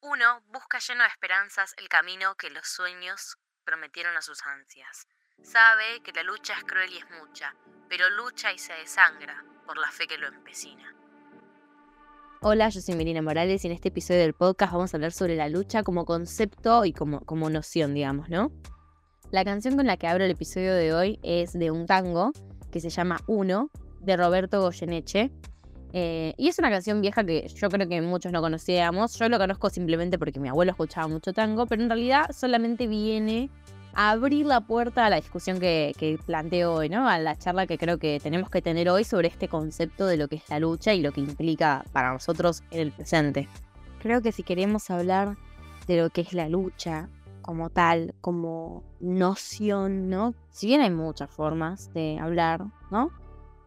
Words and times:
Uno 0.00 0.42
busca 0.52 0.78
lleno 0.78 1.02
de 1.02 1.08
esperanzas 1.08 1.74
el 1.76 1.88
camino 1.88 2.36
que 2.36 2.50
los 2.50 2.68
sueños 2.68 3.36
prometieron 3.64 4.16
a 4.16 4.22
sus 4.22 4.40
ansias. 4.46 5.08
Sabe 5.42 6.00
que 6.04 6.12
la 6.12 6.22
lucha 6.22 6.54
es 6.54 6.62
cruel 6.62 6.92
y 6.92 6.98
es 6.98 7.10
mucha, 7.10 7.56
pero 7.88 8.08
lucha 8.10 8.52
y 8.52 8.58
se 8.58 8.74
desangra 8.74 9.44
por 9.66 9.76
la 9.76 9.90
fe 9.90 10.06
que 10.06 10.16
lo 10.16 10.28
empecina. 10.28 10.94
Hola, 12.42 12.68
yo 12.68 12.80
soy 12.80 12.94
Melina 12.94 13.22
Morales 13.22 13.64
y 13.64 13.66
en 13.66 13.72
este 13.72 13.88
episodio 13.88 14.20
del 14.20 14.34
podcast 14.34 14.72
vamos 14.72 14.94
a 14.94 14.96
hablar 14.98 15.10
sobre 15.10 15.34
la 15.34 15.48
lucha 15.48 15.82
como 15.82 16.04
concepto 16.04 16.84
y 16.84 16.92
como, 16.92 17.26
como 17.26 17.50
noción, 17.50 17.92
digamos, 17.92 18.28
¿no? 18.28 18.52
La 19.32 19.44
canción 19.44 19.76
con 19.76 19.88
la 19.88 19.96
que 19.96 20.06
abro 20.06 20.24
el 20.24 20.30
episodio 20.30 20.74
de 20.74 20.94
hoy 20.94 21.18
es 21.24 21.54
de 21.54 21.72
un 21.72 21.86
tango 21.86 22.30
que 22.70 22.78
se 22.78 22.90
llama 22.90 23.18
Uno, 23.26 23.68
de 23.98 24.16
Roberto 24.16 24.60
Goyeneche. 24.60 25.32
Eh, 25.92 26.34
y 26.36 26.48
es 26.48 26.58
una 26.58 26.70
canción 26.70 27.00
vieja 27.00 27.24
que 27.24 27.48
yo 27.48 27.68
creo 27.70 27.88
que 27.88 28.00
muchos 28.00 28.32
no 28.32 28.40
conocíamos. 28.40 29.18
Yo 29.18 29.28
lo 29.28 29.38
conozco 29.38 29.70
simplemente 29.70 30.18
porque 30.18 30.40
mi 30.40 30.48
abuelo 30.48 30.72
escuchaba 30.72 31.08
mucho 31.08 31.32
tango, 31.32 31.66
pero 31.66 31.82
en 31.82 31.88
realidad 31.88 32.30
solamente 32.32 32.86
viene 32.86 33.50
a 33.94 34.10
abrir 34.10 34.46
la 34.46 34.60
puerta 34.60 35.06
a 35.06 35.10
la 35.10 35.16
discusión 35.16 35.58
que, 35.58 35.94
que 35.98 36.18
planteo 36.24 36.74
hoy, 36.74 36.88
¿no? 36.88 37.08
A 37.08 37.18
la 37.18 37.36
charla 37.36 37.66
que 37.66 37.78
creo 37.78 37.98
que 37.98 38.20
tenemos 38.22 38.50
que 38.50 38.62
tener 38.62 38.88
hoy 38.90 39.04
sobre 39.04 39.28
este 39.28 39.48
concepto 39.48 40.06
de 40.06 40.16
lo 40.16 40.28
que 40.28 40.36
es 40.36 40.48
la 40.50 40.58
lucha 40.60 40.94
y 40.94 41.00
lo 41.00 41.12
que 41.12 41.20
implica 41.20 41.84
para 41.92 42.12
nosotros 42.12 42.62
en 42.70 42.80
el 42.80 42.92
presente. 42.92 43.48
Creo 44.00 44.22
que 44.22 44.30
si 44.30 44.42
queremos 44.42 44.90
hablar 44.90 45.36
de 45.86 46.02
lo 46.02 46.10
que 46.10 46.20
es 46.20 46.32
la 46.32 46.48
lucha 46.48 47.08
como 47.42 47.70
tal, 47.70 48.14
como 48.20 48.84
noción, 49.00 50.10
¿no? 50.10 50.34
Si 50.50 50.66
bien 50.66 50.82
hay 50.82 50.90
muchas 50.90 51.30
formas 51.30 51.92
de 51.94 52.18
hablar, 52.20 52.66
¿no? 52.90 53.10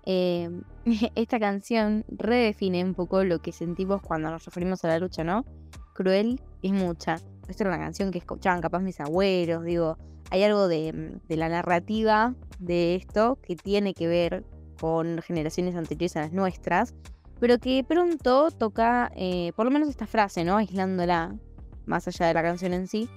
Eh, 0.05 0.50
esta 1.16 1.40
canción 1.40 2.05
redefine 2.08 2.84
un 2.84 2.94
poco 2.94 3.23
lo 3.23 3.40
que 3.40 3.52
sentimos 3.52 4.02
cuando 4.02 4.30
nos 4.30 4.46
referimos 4.46 4.84
a 4.84 4.90
la 4.90 5.00
lucha, 5.00 5.24
¿no? 5.24 5.46
Cruel 5.94 6.40
es 6.62 6.72
mucha. 6.72 7.16
Esta 7.48 7.64
era 7.64 7.76
una 7.76 7.84
canción 7.84 8.12
que 8.12 8.20
escuchaban 8.20 8.62
capaz 8.62 8.80
mis 8.80 9.00
abuelos, 9.00 9.63
digo, 9.63 9.98
hay 10.32 10.44
algo 10.44 10.70
de, 10.70 11.20
la 11.27 11.49
narrativa 11.49 12.34
de 12.60 12.96
esto 12.96 13.38
que 13.41 13.55
tiene 13.57 13.94
que 13.94 14.07
ver 14.07 14.46
con 14.79 15.22
generaciones 15.22 15.76
anteriores 15.76 16.16
a 16.16 16.22
las 16.22 16.32
nuestras, 16.32 16.96
pero 17.40 17.60
que 17.60 17.84
pronto 17.84 18.49
toca, 18.52 19.12
eh, 19.16 19.52
por 19.55 19.66
lo 19.66 19.72
menos 19.72 19.90
esta 19.90 20.07
frase, 20.07 20.46
¿no? 20.46 20.55
Aislándola, 20.55 21.35
más 21.85 22.07
allá 22.07 22.27
de 22.27 22.34
la 22.34 22.44
canción 22.44 22.74
en 22.74 22.88
sí, 22.88 23.10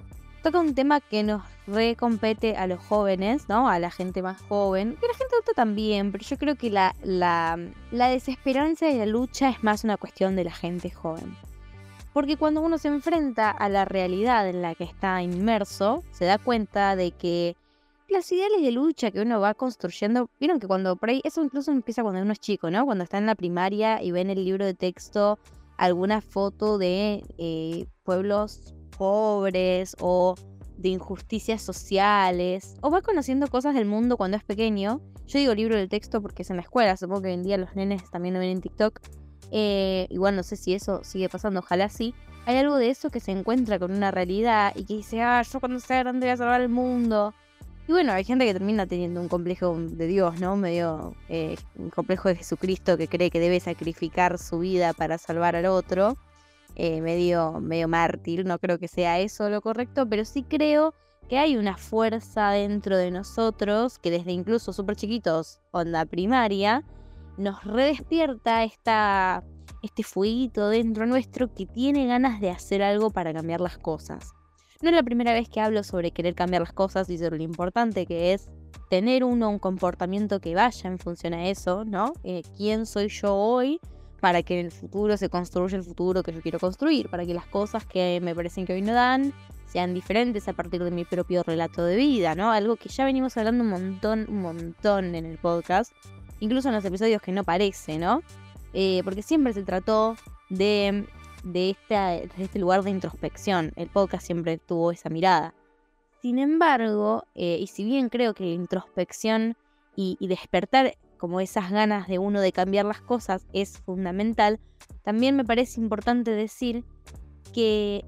toca 0.45 0.61
un 0.61 0.75
tema 0.75 1.01
que 1.01 1.23
nos 1.23 1.43
recompete 1.67 2.55
a 2.55 2.67
los 2.67 2.79
jóvenes, 2.79 3.49
¿no? 3.49 3.67
A 3.67 3.79
la 3.79 3.91
gente 3.91 4.21
más 4.21 4.43
joven, 4.43 4.95
que 5.01 5.07
la 5.07 5.15
gente 5.15 5.35
adulta 5.35 5.53
también, 5.55 6.13
pero 6.13 6.23
yo 6.23 6.37
creo 6.37 6.55
que 6.55 6.69
la, 6.69 6.95
la, 7.03 7.59
la 7.91 8.09
desesperanza 8.11 8.91
y 8.91 8.99
la 8.99 9.07
lucha 9.07 9.49
es 9.49 9.65
más 9.65 9.85
una 9.85 9.97
cuestión 9.97 10.37
de 10.37 10.45
la 10.45 10.53
gente 10.53 10.91
joven. 10.91 11.35
Porque 12.13 12.37
cuando 12.37 12.61
uno 12.61 12.77
se 12.77 12.89
enfrenta 12.89 13.51
a 13.51 13.71
la 13.71 13.87
realidad 13.87 14.47
en 14.47 14.61
la 14.61 14.75
que 14.75 14.85
está 14.85 15.23
inmerso, 15.23 16.05
se 16.11 16.27
da 16.27 16.37
cuenta 16.37 16.95
de 16.95 17.13
que 17.13 17.57
las 18.11 18.31
ideales 18.31 18.61
de 18.61 18.71
lucha 18.71 19.11
que 19.11 19.23
uno 19.23 19.41
va 19.41 19.55
construyendo, 19.55 20.29
vieron 20.39 20.61
que 20.61 20.67
cuando 20.67 20.95
por 20.97 21.09
ahí, 21.09 21.23
eso 21.25 21.43
incluso 21.43 21.73
empieza 21.73 22.03
cuando 22.03 22.21
uno 22.21 22.33
es 22.33 22.39
chico, 22.39 22.71
¿no? 22.71 22.85
Cuando 22.85 23.03
está 23.03 23.17
en 23.17 23.25
la 23.25 23.35
primaria 23.35 24.03
y 24.03 24.13
ve 24.13 24.21
en 24.21 24.29
el 24.29 24.45
libro 24.45 24.67
de 24.67 24.75
texto 24.75 25.39
alguna 25.79 26.21
foto 26.21 26.77
de 26.77 27.25
eh, 27.39 27.87
pueblos 28.05 28.75
pobres 28.97 29.97
o 30.01 30.35
de 30.77 30.89
injusticias 30.89 31.63
sociales, 31.63 32.77
o 32.81 32.91
va 32.91 33.01
conociendo 33.01 33.47
cosas 33.49 33.75
del 33.75 33.87
mundo 33.87 34.17
cuando 34.17 34.37
es 34.37 34.45
pequeño. 34.45 35.01
Yo 35.27 35.39
digo 35.39 35.55
libro 35.55 35.77
del 35.77 35.89
texto 35.89 36.21
porque 36.21 36.43
es 36.43 36.51
en 36.51 36.57
la 36.57 36.63
escuela, 36.63 36.97
supongo 36.97 37.23
que 37.23 37.29
hoy 37.29 37.35
en 37.35 37.43
día 37.43 37.57
los 37.57 37.75
nenes 37.75 38.11
también 38.11 38.35
lo 38.35 38.41
ven 38.41 38.51
en 38.51 38.61
TikTok. 38.61 39.01
Eh, 39.51 40.07
igual 40.11 40.37
no 40.37 40.43
sé 40.43 40.57
si 40.57 40.75
eso 40.75 41.03
sigue 41.05 41.29
pasando, 41.29 41.61
ojalá 41.61 41.89
sí. 41.89 42.15
Hay 42.47 42.57
algo 42.57 42.77
de 42.77 42.91
eso 42.91 43.11
que 43.11 43.21
se 43.21 43.33
encuentra 43.33 43.79
con 43.79 43.93
una 43.93 44.11
realidad 44.11 44.73
y 44.77 44.85
que 44.85 44.95
dice, 44.95 45.23
ah, 45.23 45.43
yo 45.43 45.61
cuando 45.61 45.81
sea 45.81 46.01
grande 46.01 46.27
voy 46.27 46.33
a 46.33 46.37
salvar 46.37 46.61
el 46.61 46.69
mundo. 46.69 47.33
Y 47.87 47.93
bueno, 47.93 48.13
hay 48.13 48.25
gente 48.25 48.47
que 48.47 48.53
termina 48.53 48.87
teniendo 48.87 49.21
un 49.21 49.29
complejo 49.29 49.77
de 49.79 50.07
Dios, 50.07 50.41
¿no? 50.41 50.57
Medio 50.57 51.15
eh, 51.29 51.57
un 51.77 51.91
complejo 51.91 52.29
de 52.29 52.37
Jesucristo 52.37 52.97
que 52.97 53.09
cree 53.09 53.31
que 53.31 53.41
debe 53.41 53.61
sacrificar 53.61 54.39
su 54.39 54.59
vida 54.59 54.93
para 54.95 55.19
salvar 55.19 55.55
al 55.55 55.67
otro. 55.67 56.17
Eh, 56.77 57.01
medio, 57.01 57.61
medio 57.61 57.87
mártir, 57.87 58.45
no 58.45 58.59
creo 58.59 58.79
que 58.79 58.89
sea 58.89 59.21
eso 59.21 59.49
lo 59.49 59.61
correcto, 59.61 60.09
pero 60.09 60.25
sí 60.25 60.43
creo 60.43 60.93
que 61.29 61.39
hay 61.39 61.57
una 61.57 61.77
fuerza 61.77 62.51
dentro 62.51 62.97
de 62.97 63.11
nosotros 63.11 63.99
que 63.99 64.11
desde 64.11 64.33
incluso 64.33 64.73
súper 64.73 64.97
chiquitos, 64.97 65.61
onda 65.71 66.05
primaria, 66.05 66.85
nos 67.37 67.65
redespierta 67.65 68.65
esta, 68.65 69.45
este 69.83 70.03
fueguito 70.03 70.69
dentro 70.69 71.07
nuestro 71.07 71.53
que 71.55 71.67
tiene 71.67 72.07
ganas 72.07 72.41
de 72.41 72.51
hacer 72.51 72.83
algo 72.83 73.11
para 73.11 73.33
cambiar 73.33 73.61
las 73.61 73.79
cosas. 73.79 74.33
No 74.83 74.91
es 74.91 74.97
la 74.97 75.03
primera 75.03 75.33
vez 75.33 75.49
que 75.49 75.61
hablo 75.61 75.83
sobre 75.83 76.11
querer 76.11 76.35
cambiar 76.35 76.63
las 76.63 76.73
cosas 76.73 77.09
y 77.09 77.19
sobre 77.19 77.39
lo 77.39 77.45
importante 77.45 78.05
que 78.05 78.35
es 78.35 78.51
tener 78.91 79.25
uno 79.25 79.49
un 79.49 79.59
comportamiento 79.59 80.41
que 80.41 80.55
vaya 80.55 80.91
en 80.91 80.99
función 80.99 81.33
a 81.35 81.49
eso, 81.49 81.85
¿no? 81.85 82.13
Eh, 82.23 82.43
¿Quién 82.57 82.85
soy 82.85 83.09
yo 83.09 83.35
hoy? 83.35 83.81
Para 84.25 84.43
que 84.43 84.59
en 84.59 84.65
el 84.65 84.73
futuro 84.73 85.19
se 85.19 85.29
construya 85.29 85.77
el 85.77 85.85
futuro 85.85 86.23
que 86.23 86.33
yo 86.33 86.41
quiero 86.41 86.59
construir, 86.59 87.11
para 87.11 87.27
que 87.27 87.35
las 87.35 87.45
cosas 87.45 87.85
que 87.85 88.21
me 88.23 88.35
parecen 88.35 88.65
que 88.65 88.73
hoy 88.73 88.81
no 88.81 88.95
dan 88.95 89.35
sean 89.67 89.93
diferentes 89.93 90.49
a 90.49 90.55
partir 90.55 90.83
de 90.83 90.91
mi 90.91 91.05
propio 91.05 91.43
relato 91.43 91.85
de 91.85 91.95
vida, 91.95 92.35
¿no? 92.35 92.51
Algo 92.51 92.77
que 92.77 92.89
ya 92.89 93.05
venimos 93.05 93.37
hablando 93.37 93.63
un 93.63 93.69
montón, 93.69 94.25
un 94.31 94.41
montón 94.41 95.15
en 95.15 95.27
el 95.27 95.37
podcast, 95.37 95.93
incluso 96.41 96.71
en 96.71 96.75
los 96.75 96.87
episodios 96.87 97.21
que 97.21 97.33
no 97.33 97.45
parece, 97.45 97.99
¿no? 97.99 98.23
Eh, 98.73 99.03
porque 99.05 99.21
siempre 99.21 99.53
se 99.53 99.63
trató 99.63 100.17
de, 100.49 101.07
de, 101.43 101.77
este 102.39 102.59
lugar 102.59 102.83
de 102.83 102.93
introspección, 102.93 103.75
el 103.77 103.89
podcast 103.89 104.25
siempre 104.25 104.57
tuvo 104.57 104.91
esa 104.91 105.11
mirada. 105.11 105.53
Sin 106.23 106.39
embargo, 106.39 107.27
eh, 107.35 107.59
y 107.61 107.67
si 107.67 107.85
bien 107.85 108.09
creo 108.09 108.33
que 108.33 108.47
introspección 108.47 109.55
y, 109.95 110.17
y 110.19 110.29
despertar 110.29 110.95
como 111.25 111.41
esas 111.41 111.71
ganas 111.71 112.07
de 112.07 112.19
uno 112.19 112.43
de 112.43 112.53
cambiar 112.53 112.85
las 112.85 113.01
cosas 113.01 113.47
es 113.55 113.79
fundamental, 113.79 114.61
también 115.05 115.35
me 115.37 115.45
parece 115.47 115.81
importante 115.81 116.33
decir 116.33 116.85
que 117.55 118.05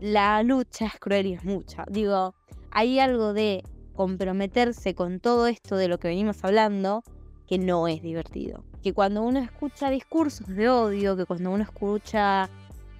la 0.00 0.42
lucha 0.42 0.86
es 0.86 0.98
cruel 0.98 1.26
y 1.26 1.34
es 1.34 1.44
mucha. 1.44 1.84
Digo, 1.90 2.34
hay 2.70 3.00
algo 3.00 3.34
de 3.34 3.62
comprometerse 3.94 4.94
con 4.94 5.20
todo 5.20 5.46
esto 5.46 5.76
de 5.76 5.88
lo 5.88 5.98
que 5.98 6.08
venimos 6.08 6.42
hablando 6.42 7.02
que 7.46 7.58
no 7.58 7.86
es 7.86 8.00
divertido. 8.00 8.64
Que 8.82 8.94
cuando 8.94 9.20
uno 9.20 9.40
escucha 9.40 9.90
discursos 9.90 10.46
de 10.46 10.70
odio, 10.70 11.18
que 11.18 11.26
cuando 11.26 11.50
uno 11.50 11.64
escucha 11.64 12.48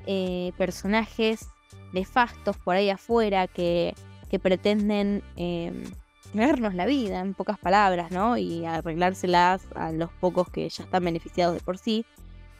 eh, 0.04 0.52
personajes 0.58 1.48
nefastos 1.94 2.58
por 2.58 2.76
ahí 2.76 2.90
afuera 2.90 3.46
que, 3.46 3.94
que 4.28 4.38
pretenden 4.38 5.22
em, 5.36 5.84
vernos 6.34 6.74
la 6.74 6.86
vida, 6.86 7.20
en 7.20 7.34
pocas 7.34 7.58
palabras, 7.58 8.10
¿no? 8.10 8.36
Y 8.36 8.66
arreglárselas 8.66 9.62
a 9.74 9.92
los 9.92 10.10
pocos 10.12 10.50
que 10.50 10.68
ya 10.68 10.84
están 10.84 11.04
beneficiados 11.04 11.54
de 11.54 11.60
por 11.60 11.78
sí. 11.78 12.04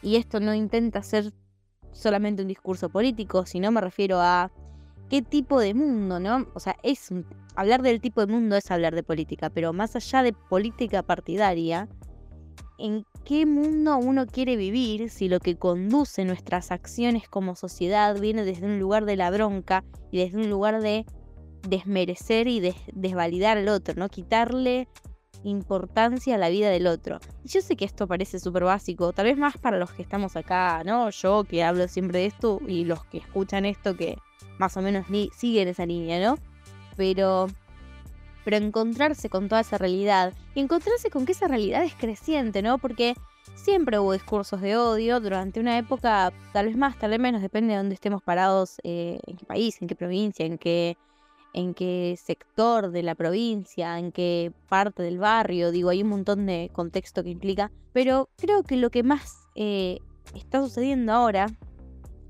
Y 0.01 0.15
esto 0.15 0.39
no 0.39 0.53
intenta 0.53 1.03
ser 1.03 1.33
solamente 1.91 2.41
un 2.41 2.47
discurso 2.47 2.89
político, 2.89 3.45
sino 3.45 3.71
me 3.71 3.81
refiero 3.81 4.19
a 4.19 4.51
qué 5.09 5.21
tipo 5.21 5.59
de 5.59 5.73
mundo, 5.73 6.19
¿no? 6.19 6.47
O 6.53 6.59
sea, 6.59 6.75
es 6.83 7.11
hablar 7.55 7.81
del 7.81 8.01
tipo 8.01 8.21
de 8.21 8.31
mundo 8.31 8.55
es 8.55 8.69
hablar 8.71 8.95
de 8.95 9.03
política, 9.03 9.49
pero 9.49 9.73
más 9.73 9.95
allá 9.95 10.23
de 10.23 10.33
política 10.33 11.03
partidaria, 11.03 11.87
¿en 12.77 13.05
qué 13.23 13.45
mundo 13.45 13.97
uno 13.97 14.25
quiere 14.25 14.55
vivir 14.57 15.09
si 15.09 15.29
lo 15.29 15.39
que 15.39 15.57
conduce 15.57 16.25
nuestras 16.25 16.71
acciones 16.71 17.27
como 17.29 17.55
sociedad 17.55 18.19
viene 18.19 18.43
desde 18.43 18.65
un 18.65 18.79
lugar 18.79 19.05
de 19.05 19.15
la 19.15 19.31
bronca 19.31 19.83
y 20.11 20.19
desde 20.19 20.37
un 20.37 20.49
lugar 20.49 20.81
de 20.81 21.05
desmerecer 21.67 22.47
y 22.47 22.73
desvalidar 22.93 23.57
al 23.57 23.67
otro, 23.69 23.95
¿no? 23.95 24.09
Quitarle 24.09 24.87
importancia 25.43 26.35
a 26.35 26.37
la 26.37 26.49
vida 26.49 26.69
del 26.69 26.87
otro. 26.87 27.19
Y 27.43 27.49
yo 27.49 27.61
sé 27.61 27.75
que 27.75 27.85
esto 27.85 28.07
parece 28.07 28.39
súper 28.39 28.63
básico, 28.63 29.13
tal 29.13 29.25
vez 29.25 29.37
más 29.37 29.57
para 29.57 29.77
los 29.77 29.91
que 29.91 30.01
estamos 30.01 30.35
acá, 30.35 30.83
¿no? 30.83 31.09
Yo 31.09 31.43
que 31.43 31.63
hablo 31.63 31.87
siempre 31.87 32.19
de 32.19 32.25
esto 32.27 32.59
y 32.67 32.85
los 32.85 33.05
que 33.05 33.19
escuchan 33.19 33.65
esto 33.65 33.95
que 33.95 34.17
más 34.57 34.75
o 34.77 34.81
menos 34.81 35.05
siguen 35.35 35.67
esa 35.67 35.85
línea, 35.85 36.19
¿no? 36.19 36.37
Pero, 36.97 37.47
pero 38.43 38.57
encontrarse 38.57 39.29
con 39.29 39.47
toda 39.47 39.61
esa 39.61 39.77
realidad 39.77 40.33
y 40.55 40.61
encontrarse 40.61 41.09
con 41.09 41.25
que 41.25 41.33
esa 41.33 41.47
realidad 41.47 41.83
es 41.83 41.93
creciente, 41.93 42.61
¿no? 42.61 42.77
Porque 42.77 43.15
siempre 43.53 43.99
hubo 43.99 44.13
discursos 44.13 44.61
de 44.61 44.77
odio 44.77 45.19
durante 45.19 45.59
una 45.59 45.77
época, 45.77 46.33
tal 46.53 46.67
vez 46.67 46.77
más, 46.77 46.97
tal 46.97 47.11
vez 47.11 47.19
menos, 47.19 47.41
depende 47.41 47.73
de 47.73 47.77
dónde 47.77 47.95
estemos 47.95 48.23
parados, 48.23 48.77
eh, 48.83 49.19
en 49.27 49.37
qué 49.37 49.45
país, 49.45 49.81
en 49.81 49.87
qué 49.87 49.95
provincia, 49.95 50.45
en 50.45 50.57
qué 50.57 50.97
en 51.55 51.73
qué 51.73 52.19
sector 52.21 52.91
de 52.91 53.01
la 53.01 53.15
provincia, 53.15 53.97
en 53.97 54.11
qué 54.11 54.51
parte 54.67 55.03
del 55.03 55.19
barrio, 55.19 55.71
digo, 55.71 55.89
hay 55.89 56.03
un 56.03 56.09
montón 56.09 56.45
de 56.45 56.69
contexto 56.73 57.23
que 57.23 57.29
implica, 57.29 57.71
pero 57.93 58.27
creo 58.35 58.63
que 58.63 58.75
lo 58.75 58.89
que 58.89 59.03
más 59.03 59.47
eh, 59.55 59.99
está 60.35 60.61
sucediendo 60.61 61.13
ahora 61.13 61.47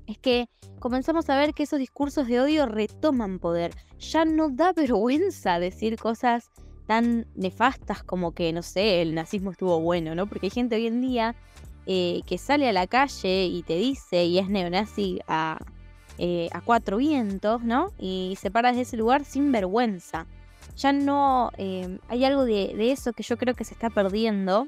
es 0.06 0.16
que 0.18 0.48
comenzamos 0.78 1.28
a 1.28 1.36
ver 1.36 1.54
que 1.54 1.64
esos 1.64 1.80
discursos 1.80 2.28
de 2.28 2.40
odio 2.40 2.66
retoman 2.66 3.40
poder. 3.40 3.74
Ya 3.98 4.24
no 4.24 4.48
da 4.48 4.72
vergüenza 4.76 5.58
decir 5.58 5.98
cosas 5.98 6.52
tan 6.86 7.26
nefastas 7.34 8.04
como 8.04 8.32
que, 8.32 8.52
no 8.52 8.62
sé, 8.62 9.02
el 9.02 9.12
nazismo 9.12 9.50
estuvo 9.50 9.80
bueno, 9.80 10.14
¿no? 10.14 10.28
Porque 10.28 10.46
hay 10.46 10.50
gente 10.50 10.76
hoy 10.76 10.86
en 10.86 11.00
día 11.00 11.34
eh, 11.86 12.20
que 12.26 12.38
sale 12.38 12.68
a 12.68 12.72
la 12.72 12.86
calle 12.86 13.46
y 13.46 13.64
te 13.64 13.74
dice 13.74 14.24
y 14.24 14.38
es 14.38 14.48
neonazi 14.48 15.18
a 15.26 15.58
eh, 16.18 16.48
a 16.52 16.62
cuatro 16.62 16.96
vientos, 16.96 17.62
¿no? 17.62 17.92
Y 17.98 18.38
se 18.40 18.50
para 18.50 18.70
desde 18.70 18.82
ese 18.82 18.96
lugar 18.96 19.24
sin 19.24 19.52
vergüenza. 19.52 20.26
Ya 20.76 20.92
no 20.92 21.50
eh, 21.58 21.98
hay 22.08 22.24
algo 22.24 22.44
de, 22.44 22.90
eso 22.90 23.12
que 23.12 23.22
yo 23.22 23.36
creo 23.36 23.54
que 23.54 23.64
se 23.64 23.74
está 23.74 23.90
perdiendo. 23.90 24.66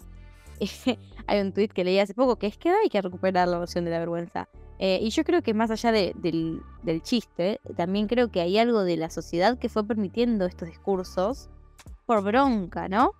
hay 1.26 1.40
un 1.40 1.52
tuit 1.52 1.72
que 1.72 1.84
leí 1.84 1.98
hace 1.98 2.14
poco 2.14 2.36
que 2.36 2.48
es 2.48 2.58
que 2.58 2.70
hay 2.70 2.88
que 2.90 3.00
recuperar 3.00 3.48
la 3.48 3.58
noción 3.58 3.84
de 3.84 3.92
la 3.92 3.98
vergüenza. 3.98 4.48
Eh, 4.78 5.00
y 5.02 5.10
yo 5.10 5.24
creo 5.24 5.42
que 5.42 5.54
más 5.54 5.70
allá 5.70 5.90
del, 5.90 6.62
chiste, 7.02 7.60
también 7.76 8.06
creo 8.08 8.30
que 8.30 8.40
hay 8.40 8.58
algo 8.58 8.84
de 8.84 8.96
la 8.96 9.10
sociedad 9.10 9.58
que 9.58 9.68
fue 9.68 9.84
permitiendo 9.84 10.44
estos 10.44 10.68
discursos 10.68 11.48
por 12.06 12.22
bronca, 12.22 12.88
¿no? 12.88 13.12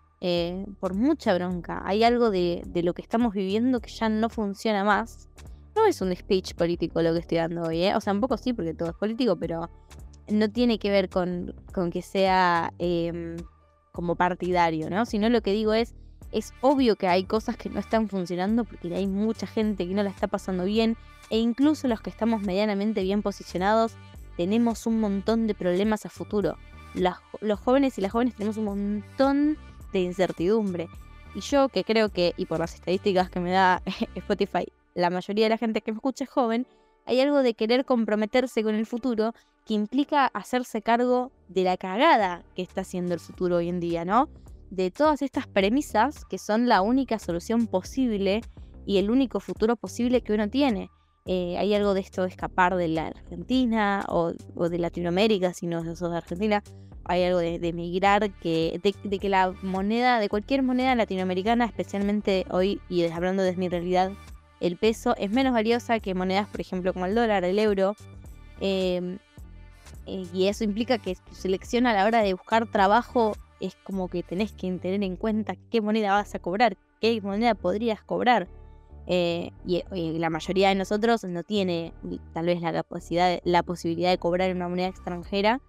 Por 0.80 0.94
mucha 0.94 1.34
bronca. 1.34 1.82
Hay 1.84 2.04
algo 2.04 2.30
de, 2.30 2.62
lo 2.74 2.92
que 2.92 3.02
estamos 3.02 3.32
viviendo 3.32 3.80
que 3.80 3.90
ya 3.90 4.08
no 4.08 4.28
funciona 4.28 4.84
más. 4.84 5.28
Es 5.88 6.02
un 6.02 6.14
speech 6.14 6.54
político 6.54 7.00
lo 7.00 7.14
que 7.14 7.20
estoy 7.20 7.38
dando 7.38 7.62
hoy, 7.62 7.82
¿eh? 7.82 7.96
O 7.96 8.00
sea, 8.00 8.12
un 8.12 8.20
poco 8.20 8.36
sí, 8.36 8.52
porque 8.52 8.74
todo 8.74 8.90
es 8.90 8.94
político, 8.94 9.36
pero 9.36 9.70
no 10.28 10.50
tiene 10.50 10.78
que 10.78 10.90
ver 10.90 11.08
con, 11.08 11.54
con 11.72 11.90
que 11.90 12.02
sea 12.02 12.72
em, 12.78 13.36
como 13.92 14.14
partidario, 14.14 14.90
¿no? 14.90 15.06
Sino 15.06 15.30
lo 15.30 15.40
que 15.40 15.52
digo 15.52 15.72
es, 15.72 15.94
es 16.30 16.52
obvio 16.60 16.96
que 16.96 17.08
hay 17.08 17.24
cosas 17.24 17.56
que 17.56 17.70
no 17.70 17.80
están 17.80 18.08
funcionando 18.08 18.64
porque 18.64 18.94
hay 18.94 19.06
mucha 19.06 19.46
gente 19.46 19.88
que 19.88 19.94
no 19.94 20.02
la 20.02 20.10
está 20.10 20.28
pasando 20.28 20.64
bien 20.64 20.96
e 21.30 21.38
incluso 21.38 21.88
los 21.88 22.02
que 22.02 22.10
estamos 22.10 22.42
medianamente 22.42 23.02
bien 23.02 23.22
posicionados 23.22 23.94
tenemos 24.36 24.86
un 24.86 25.00
montón 25.00 25.46
de 25.46 25.54
problemas 25.54 26.04
a 26.06 26.10
futuro. 26.10 26.56
los 27.40 27.60
jóvenes 27.60 27.98
y 27.98 28.02
las 28.02 28.12
jóvenes 28.12 28.34
tenemos 28.34 28.56
un 28.58 28.64
montón 28.64 29.58
de 29.92 30.00
incertidumbre. 30.00 30.88
Y 31.34 31.40
yo 31.40 31.68
que 31.68 31.82
creo 31.82 32.10
que, 32.10 32.34
y 32.36 32.46
por 32.46 32.58
las 32.58 32.74
estadísticas 32.74 33.30
que 33.30 33.40
me 33.40 33.50
da 33.50 33.82
Spotify, 34.14 34.66
la 34.98 35.10
mayoría 35.10 35.46
de 35.46 35.50
la 35.50 35.58
gente 35.58 35.80
que 35.80 35.92
me 35.92 35.96
escucha 35.96 36.24
es 36.24 36.30
joven, 36.30 36.66
hay 37.06 37.20
algo 37.20 37.42
de 37.42 37.54
querer 37.54 37.84
comprometerse 37.84 38.62
con 38.62 38.74
el 38.74 38.84
futuro 38.84 39.32
que 39.64 39.74
implica 39.74 40.26
hacerse 40.26 40.82
cargo 40.82 41.30
de 41.48 41.62
la 41.62 41.76
cagada 41.76 42.42
que 42.54 42.62
está 42.62 42.80
haciendo 42.80 43.14
el 43.14 43.20
futuro 43.20 43.56
hoy 43.56 43.68
en 43.68 43.80
día, 43.80 44.04
¿no? 44.04 44.28
De 44.70 44.90
todas 44.90 45.22
estas 45.22 45.46
premisas 45.46 46.24
que 46.24 46.38
son 46.38 46.68
la 46.68 46.82
única 46.82 47.18
solución 47.18 47.66
posible 47.66 48.42
y 48.86 48.98
el 48.98 49.10
único 49.10 49.40
futuro 49.40 49.76
posible 49.76 50.20
que 50.22 50.32
uno 50.32 50.50
tiene. 50.50 50.90
Eh, 51.26 51.56
hay 51.58 51.74
algo 51.74 51.94
de 51.94 52.00
esto 52.00 52.22
de 52.22 52.28
escapar 52.28 52.74
de 52.74 52.88
la 52.88 53.06
Argentina 53.08 54.04
o, 54.08 54.32
de 54.32 54.78
Latinoamérica, 54.78 55.54
si 55.54 55.66
no 55.66 55.84
sos 55.84 56.10
de 56.10 56.16
Argentina, 56.16 56.62
hay 57.04 57.22
algo 57.22 57.38
de, 57.38 57.58
de 57.58 57.72
migrar, 57.72 58.30
que, 58.40 58.80
de, 58.82 59.18
que 59.18 59.28
la 59.28 59.54
moneda, 59.62 60.20
de 60.20 60.28
cualquier 60.28 60.62
moneda 60.62 60.94
latinoamericana, 60.94 61.66
especialmente 61.66 62.46
hoy, 62.50 62.80
y 62.88 63.04
hablando 63.06 63.42
de 63.42 63.56
mi 63.56 63.68
realidad, 63.68 64.12
el 64.60 64.76
peso 64.76 65.14
es 65.16 65.30
menos 65.30 65.52
valiosa 65.52 66.00
que 66.00 66.14
monedas, 66.14 66.48
por 66.48 66.60
ejemplo, 66.60 66.92
como 66.92 67.06
el 67.06 67.14
dólar, 67.14 67.44
el 67.44 67.58
euro. 67.58 67.94
Em, 68.60 69.18
eh, 70.06 70.26
y 70.32 70.48
eso 70.48 70.64
implica 70.64 70.98
que 70.98 71.14
tu 71.14 71.34
selección 71.34 71.86
a 71.86 71.92
la 71.92 72.06
hora 72.06 72.22
de 72.22 72.32
buscar 72.32 72.66
trabajo 72.66 73.36
es 73.60 73.76
como 73.84 74.08
que 74.08 74.22
tenés 74.22 74.52
que 74.52 74.70
tener 74.78 75.02
en 75.02 75.16
cuenta 75.16 75.54
qué 75.70 75.80
moneda 75.80 76.12
vas 76.12 76.34
a 76.34 76.38
cobrar, 76.38 76.76
qué 77.00 77.20
moneda 77.20 77.54
podrías 77.54 78.02
cobrar. 78.02 78.48
Eh, 79.10 79.52
y, 79.64 79.82
la 80.18 80.28
mayoría 80.28 80.68
de 80.68 80.74
nosotros 80.74 81.24
no 81.24 81.42
tiene 81.42 81.94
tal 82.34 82.46
vez 82.46 82.60
la 82.60 82.72
capacidad, 82.72 83.40
la 83.44 83.62
posibilidad 83.62 84.10
de 84.10 84.18
cobrar 84.18 84.50
en 84.50 84.58
una 84.58 84.68
moneda 84.68 84.88
extranjera 84.88 85.62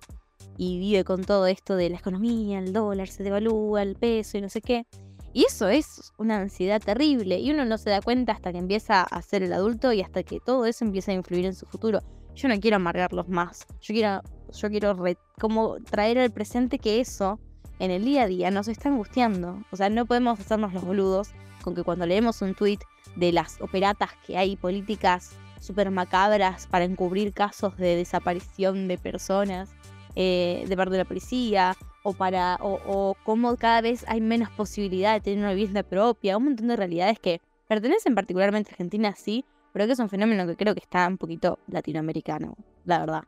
y 0.57 0.77
vive 0.77 1.05
con 1.05 1.23
todo 1.23 1.47
esto 1.47 1.77
de 1.77 1.89
la 1.89 1.97
economía, 1.97 2.59
el 2.59 2.73
dólar 2.73 3.07
se 3.07 3.23
devalúa, 3.23 3.81
el 3.81 3.95
peso 3.95 4.37
y 4.37 4.41
no 4.41 4.49
sé 4.49 4.61
qué. 4.61 4.85
Y 5.33 5.45
eso 5.45 5.67
es 5.67 6.11
una 6.17 6.37
ansiedad 6.37 6.81
terrible 6.81 7.37
y 7.39 7.51
uno 7.51 7.65
no 7.65 7.77
se 7.77 7.91
da 7.91 8.01
cuenta 8.01 8.33
hasta 8.33 8.51
que 8.51 8.57
empieza 8.57 9.03
a 9.03 9.21
ser 9.21 9.43
el 9.43 9.53
adulto 9.53 9.93
y 9.93 10.01
hasta 10.01 10.23
que 10.23 10.39
todo 10.39 10.65
eso 10.65 10.83
empieza 10.83 11.11
a 11.11 11.15
influir 11.15 11.45
en 11.45 11.53
su 11.53 11.65
futuro. 11.67 12.01
Yo 12.35 12.47
no 12.47 12.59
quiero 12.59 12.77
amargarlos 12.77 13.27
más. 13.27 13.65
Yo 13.81 13.93
quiero, 13.93 14.21
yo 14.51 14.69
quiero 14.69 14.97
como 15.39 15.77
traer 15.83 16.17
al 16.17 16.31
presente 16.31 16.79
que 16.79 16.99
eso 16.99 17.39
en 17.79 17.91
el 17.91 18.05
día 18.05 18.23
a 18.23 18.27
día 18.27 18.51
nos 18.51 18.67
está 18.67 18.89
angustiando. 18.89 19.63
O 19.71 19.75
sea, 19.75 19.89
no 19.89 20.05
podemos 20.05 20.39
hacernos 20.39 20.73
los 20.73 20.83
boludos 20.83 21.29
con 21.61 21.75
que 21.75 21.83
cuando 21.83 22.05
leemos 22.05 22.41
un 22.41 22.55
tweet 22.55 22.79
de 23.15 23.31
las 23.31 23.61
operatas 23.61 24.11
que 24.25 24.37
hay 24.37 24.55
políticas 24.55 25.35
súper 25.59 25.91
macabras 25.91 26.67
para 26.67 26.85
encubrir 26.85 27.33
casos 27.33 27.77
de 27.77 27.95
desaparición 27.95 28.87
de 28.87 28.97
personas 28.97 29.69
eh, 30.15 30.65
de 30.67 30.75
parte 30.75 30.93
de 30.93 30.97
la 30.99 31.05
policía, 31.05 31.75
o 32.03 32.13
para 32.13 32.57
o, 32.61 32.79
o 32.85 33.15
cómo 33.23 33.55
cada 33.57 33.81
vez 33.81 34.05
hay 34.07 34.21
menos 34.21 34.49
posibilidad 34.51 35.13
de 35.13 35.21
tener 35.21 35.39
una 35.39 35.53
vivienda 35.53 35.83
propia, 35.83 36.37
un 36.37 36.45
montón 36.45 36.67
de 36.67 36.75
realidades 36.75 37.19
que 37.19 37.41
pertenecen 37.67 38.15
particularmente 38.15 38.71
a 38.71 38.73
Argentina, 38.73 39.13
sí, 39.15 39.45
pero 39.73 39.85
que 39.85 39.93
es 39.93 39.99
un 39.99 40.09
fenómeno 40.09 40.47
que 40.47 40.55
creo 40.55 40.73
que 40.73 40.81
está 40.81 41.07
un 41.07 41.17
poquito 41.17 41.59
latinoamericano, 41.67 42.55
la 42.85 42.99
verdad. 42.99 43.23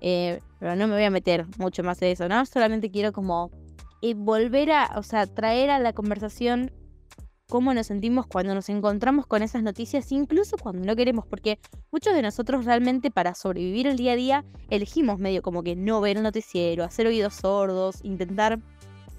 Eh, 0.00 0.40
pero 0.58 0.74
no 0.74 0.88
me 0.88 0.94
voy 0.94 1.04
a 1.04 1.10
meter 1.10 1.46
mucho 1.58 1.82
más 1.82 2.00
en 2.02 2.08
eso, 2.08 2.28
¿no? 2.28 2.44
Solamente 2.46 2.90
quiero 2.90 3.12
como 3.12 3.50
eh, 4.00 4.14
volver 4.14 4.72
a, 4.72 4.94
o 4.96 5.02
sea, 5.02 5.26
traer 5.26 5.70
a 5.70 5.78
la 5.78 5.92
conversación 5.92 6.72
cómo 7.48 7.74
nos 7.74 7.88
sentimos 7.88 8.26
cuando 8.26 8.54
nos 8.54 8.68
encontramos 8.68 9.26
con 9.26 9.42
esas 9.42 9.62
noticias, 9.62 10.10
incluso 10.12 10.56
cuando 10.56 10.84
no 10.84 10.96
queremos, 10.96 11.26
porque 11.26 11.58
muchos 11.90 12.14
de 12.14 12.22
nosotros 12.22 12.64
realmente 12.64 13.10
para 13.10 13.34
sobrevivir 13.34 13.86
el 13.86 13.96
día 13.96 14.12
a 14.12 14.16
día 14.16 14.44
elegimos 14.70 15.18
medio 15.18 15.42
como 15.42 15.62
que 15.62 15.76
no 15.76 16.00
ver 16.00 16.16
el 16.16 16.22
noticiero, 16.22 16.84
hacer 16.84 17.06
oídos 17.06 17.34
sordos, 17.34 18.00
intentar 18.04 18.58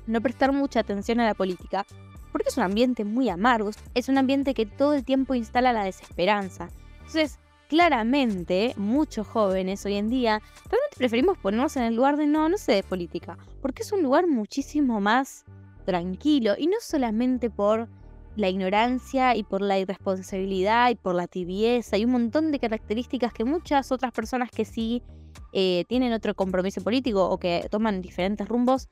no 0.07 0.21
prestar 0.21 0.51
mucha 0.51 0.79
atención 0.79 1.19
a 1.19 1.25
la 1.25 1.33
política, 1.33 1.85
porque 2.31 2.49
es 2.49 2.57
un 2.57 2.63
ambiente 2.63 3.05
muy 3.05 3.29
amargo, 3.29 3.71
es 3.93 4.09
un 4.09 4.17
ambiente 4.17 4.53
que 4.53 4.65
todo 4.65 4.93
el 4.95 5.05
tiempo 5.05 5.35
instala 5.35 5.71
la 5.71 5.85
desesperanza. 5.85 6.69
Entonces, 6.97 7.39
claramente, 7.69 8.73
muchos 8.77 9.27
jóvenes 9.27 9.85
hoy 9.85 9.95
en 9.95 10.09
día 10.09 10.41
realmente 10.69 10.97
preferimos 10.97 11.37
ponernos 11.37 11.77
en 11.77 11.83
el 11.83 11.95
lugar 11.95 12.17
de 12.17 12.27
no, 12.27 12.49
no 12.49 12.57
sé 12.57 12.73
de 12.73 12.83
política, 12.83 13.37
porque 13.61 13.83
es 13.83 13.91
un 13.91 14.01
lugar 14.01 14.27
muchísimo 14.27 14.99
más 14.99 15.45
tranquilo 15.85 16.55
y 16.57 16.67
no 16.67 16.77
solamente 16.81 17.49
por 17.49 17.87
la 18.35 18.49
ignorancia 18.49 19.35
y 19.35 19.43
por 19.43 19.61
la 19.61 19.79
irresponsabilidad 19.79 20.89
y 20.89 20.95
por 20.95 21.15
la 21.15 21.27
tibieza 21.27 21.97
y 21.97 22.05
un 22.05 22.11
montón 22.11 22.51
de 22.51 22.59
características 22.59 23.33
que 23.33 23.45
muchas 23.45 23.91
otras 23.91 24.11
personas 24.11 24.49
que 24.49 24.65
sí 24.65 25.03
eh, 25.51 25.85
tienen 25.87 26.13
otro 26.13 26.33
compromiso 26.35 26.81
político 26.81 27.29
o 27.29 27.37
que 27.37 27.67
toman 27.69 28.01
diferentes 28.01 28.47
rumbos 28.47 28.89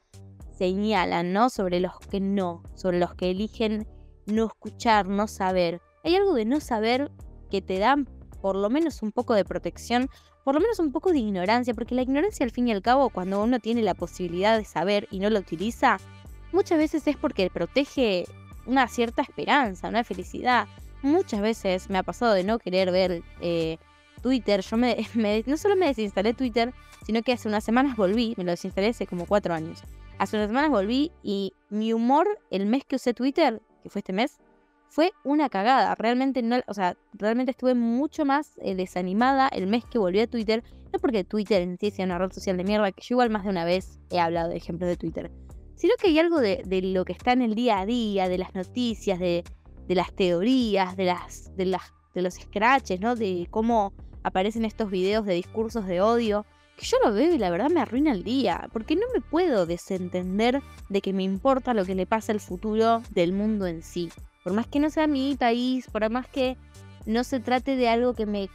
señalan, 0.58 1.34
¿no? 1.34 1.50
Sobre 1.50 1.80
los 1.80 1.98
que 2.00 2.20
no, 2.20 2.62
sobre 2.76 3.00
los 3.00 3.16
que 3.16 3.32
eligen 3.32 3.88
no 4.28 4.46
escuchar, 4.46 5.08
no 5.08 5.28
saber. 5.28 5.82
Hay 6.04 6.16
algo 6.16 6.36
de 6.36 6.46
no 6.46 6.60
saber 6.60 7.12
que 7.50 7.62
te 7.62 7.80
dan 7.80 8.08
por 8.42 8.56
lo 8.56 8.70
menos 8.70 9.02
un 9.02 9.12
poco 9.12 9.34
de 9.34 9.46
protección, 9.46 10.10
por 10.44 10.56
lo 10.56 10.62
menos 10.62 10.80
un 10.80 10.92
poco 10.92 11.12
de 11.12 11.20
ignorancia, 11.20 11.74
porque 11.74 11.96
la 11.96 12.02
ignorancia 12.02 12.44
al 12.44 12.52
fin 12.52 12.68
y 12.68 12.72
al 12.72 12.82
cabo, 12.82 13.10
cuando 13.10 13.42
uno 13.44 13.60
tiene 13.60 13.82
la 13.82 13.94
posibilidad 13.94 14.58
de 14.58 14.66
saber 14.66 15.08
y 15.12 15.20
no 15.20 15.30
lo 15.30 15.40
utiliza, 15.40 15.98
muchas 16.52 16.78
veces 16.78 17.08
es 17.08 17.18
porque 17.18 17.50
protege 17.50 18.26
una 18.66 18.88
cierta 18.88 19.22
esperanza, 19.22 19.90
una 19.90 20.04
felicidad. 20.04 20.68
Muchas 21.02 21.42
veces 21.42 21.90
me 21.90 21.98
ha 21.98 22.04
pasado 22.04 22.34
de 22.34 22.44
no 22.44 22.60
querer 22.60 22.92
ver 22.92 23.24
eh, 23.42 23.78
Twitter. 24.22 24.62
Yo 24.62 24.78
me, 24.78 25.44
no 25.46 25.58
solo 25.58 25.76
me 25.76 25.88
desinstalé 25.88 26.34
Twitter, 26.34 26.74
sino 27.06 27.22
que 27.22 27.34
hace 27.34 27.48
unas 27.48 27.64
semanas 27.64 27.96
volví, 27.96 28.34
me 28.38 28.44
lo 28.44 28.52
desinstalé 28.52 28.88
hace 28.88 29.08
como 29.08 29.26
cuatro 29.26 29.54
años. 29.54 29.84
Hace 30.18 30.38
unas 30.38 30.50
semanas 30.50 30.70
volví 30.70 31.12
y 31.24 31.54
mi 31.70 31.94
humor 31.94 32.28
el 32.52 32.68
mes 32.68 32.84
que 32.86 32.98
usé 32.98 33.14
Twitter, 33.14 33.62
que 33.82 33.90
fue 33.90 34.00
este 34.00 34.14
mes, 34.14 34.38
fue 34.88 35.14
una 35.24 35.50
cagada. 35.50 35.96
Realmente 35.96 36.44
no, 36.44 36.60
o 36.68 36.74
sea, 36.74 36.96
realmente 37.14 37.52
estuve 37.52 37.74
mucho 37.74 38.26
más 38.26 38.60
eh, 38.62 38.76
desanimada 38.76 39.48
el 39.48 39.66
mes 39.66 39.84
que 39.86 39.98
volví 39.98 40.20
a 40.20 40.28
Twitter. 40.28 40.64
No 40.94 41.00
porque 41.00 41.24
Twitter 41.24 41.62
en 41.62 41.78
sí 41.80 41.90
sea 41.90 42.06
una 42.06 42.18
red 42.18 42.32
social 42.32 42.58
de 42.58 42.66
mierda, 42.66 42.92
que 42.92 43.02
yo 43.02 43.14
igual 43.16 43.30
más 43.30 43.44
de 43.44 43.50
una 43.50 43.66
vez 43.66 44.00
he 44.10 44.20
hablado 44.20 44.50
de 44.50 44.58
ejemplos 44.58 44.90
de 44.90 44.98
Twitter 44.98 45.32
sino 45.76 45.94
que 46.00 46.08
hay 46.08 46.20
algo 46.20 46.40
de, 46.40 46.64
lo 46.84 47.06
que 47.06 47.14
está 47.14 47.34
en 47.34 47.42
el 47.42 47.56
día 47.56 47.80
a 47.80 47.86
día, 47.86 48.30
de 48.30 48.38
las 48.38 48.54
noticias, 48.56 49.20
de, 49.20 49.44
las 49.88 50.14
teorías, 50.14 50.96
de, 50.96 51.16
los 52.16 52.34
scratches, 52.36 53.00
¿no? 53.00 53.16
De 53.16 53.48
cómo 53.50 53.94
aparecen 54.24 54.66
estos 54.66 54.92
videos 54.92 55.26
de 55.26 55.34
discursos 55.34 55.88
de 55.88 56.02
odio, 56.02 56.46
que 56.78 56.86
yo 56.86 56.98
lo 57.04 57.14
veo 57.14 57.34
y 57.34 57.38
la 57.38 57.50
verdad 57.50 57.70
me 57.70 57.82
arruina 57.82 58.12
el 58.12 58.24
día, 58.24 58.70
porque 58.72 58.96
no 58.96 59.08
me 59.14 59.22
puedo 59.22 59.66
desentender 59.66 60.62
de 60.90 61.02
que 61.02 61.14
me 61.14 61.24
importa 61.24 61.74
lo 61.74 61.86
que 61.86 61.96
le 61.96 62.06
pasa 62.06 62.32
al 62.32 62.40
futuro 62.40 63.02
del 63.12 63.34
mundo 63.34 63.68
en 63.68 63.84
sí. 63.84 64.10
Por 64.44 64.54
más 64.54 64.68
que 64.68 64.80
no 64.80 64.90
sea 64.90 65.08
mi 65.08 65.36
país, 65.36 65.88
por 65.92 66.08
más 66.10 66.28
que 66.28 66.58
no 67.06 67.24
se 67.24 67.40
trate 67.40 67.76
de 67.76 67.90
algo 67.90 68.14
que 68.14 68.26
me 68.26 68.50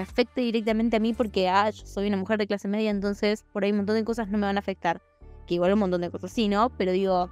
afecte 0.00 0.40
directamente 0.40 0.96
a 0.96 1.00
mí 1.00 1.12
porque 1.12 1.48
ah, 1.48 1.70
soy 1.72 2.08
una 2.08 2.16
mujer 2.16 2.38
de 2.38 2.46
clase 2.46 2.68
media, 2.68 2.90
entonces 2.90 3.44
por 3.52 3.64
ahí 3.64 3.70
un 3.70 3.78
montón 3.78 3.96
de 3.96 4.04
cosas 4.04 4.28
no 4.28 4.38
me 4.38 4.46
van 4.46 4.56
a 4.56 4.60
afectar 4.60 5.00
que 5.46 5.54
igual 5.54 5.72
un 5.72 5.78
montón 5.80 6.00
de 6.00 6.10
cosas 6.10 6.32
sí, 6.32 6.48
¿no? 6.48 6.70
Pero 6.76 6.92
digo, 6.92 7.30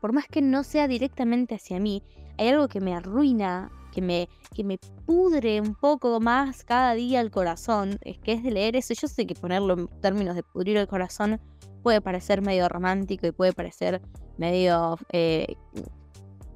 por 0.00 0.12
más 0.12 0.26
que 0.26 0.42
no 0.42 0.64
sea 0.64 0.88
directamente 0.88 1.54
hacia 1.54 1.80
mí, 1.80 2.02
hay 2.38 2.48
algo 2.48 2.68
que 2.68 2.80
me 2.80 2.94
arruina, 2.94 3.70
que 3.92 4.02
me, 4.02 4.28
que 4.54 4.64
me 4.64 4.78
pudre 5.06 5.60
un 5.60 5.74
poco 5.74 6.20
más 6.20 6.64
cada 6.64 6.94
día 6.94 7.20
el 7.20 7.30
corazón, 7.30 7.98
es 8.02 8.18
que 8.18 8.32
es 8.32 8.42
de 8.42 8.50
leer 8.50 8.76
eso. 8.76 8.94
Yo 8.94 9.08
sé 9.08 9.26
que 9.26 9.34
ponerlo 9.34 9.74
en 9.74 9.88
términos 10.00 10.34
de 10.34 10.42
pudrir 10.42 10.76
el 10.76 10.88
corazón 10.88 11.40
puede 11.82 12.00
parecer 12.00 12.42
medio 12.42 12.68
romántico 12.68 13.26
y 13.26 13.32
puede 13.32 13.52
parecer 13.52 14.02
medio 14.36 14.98
eh, 15.12 15.54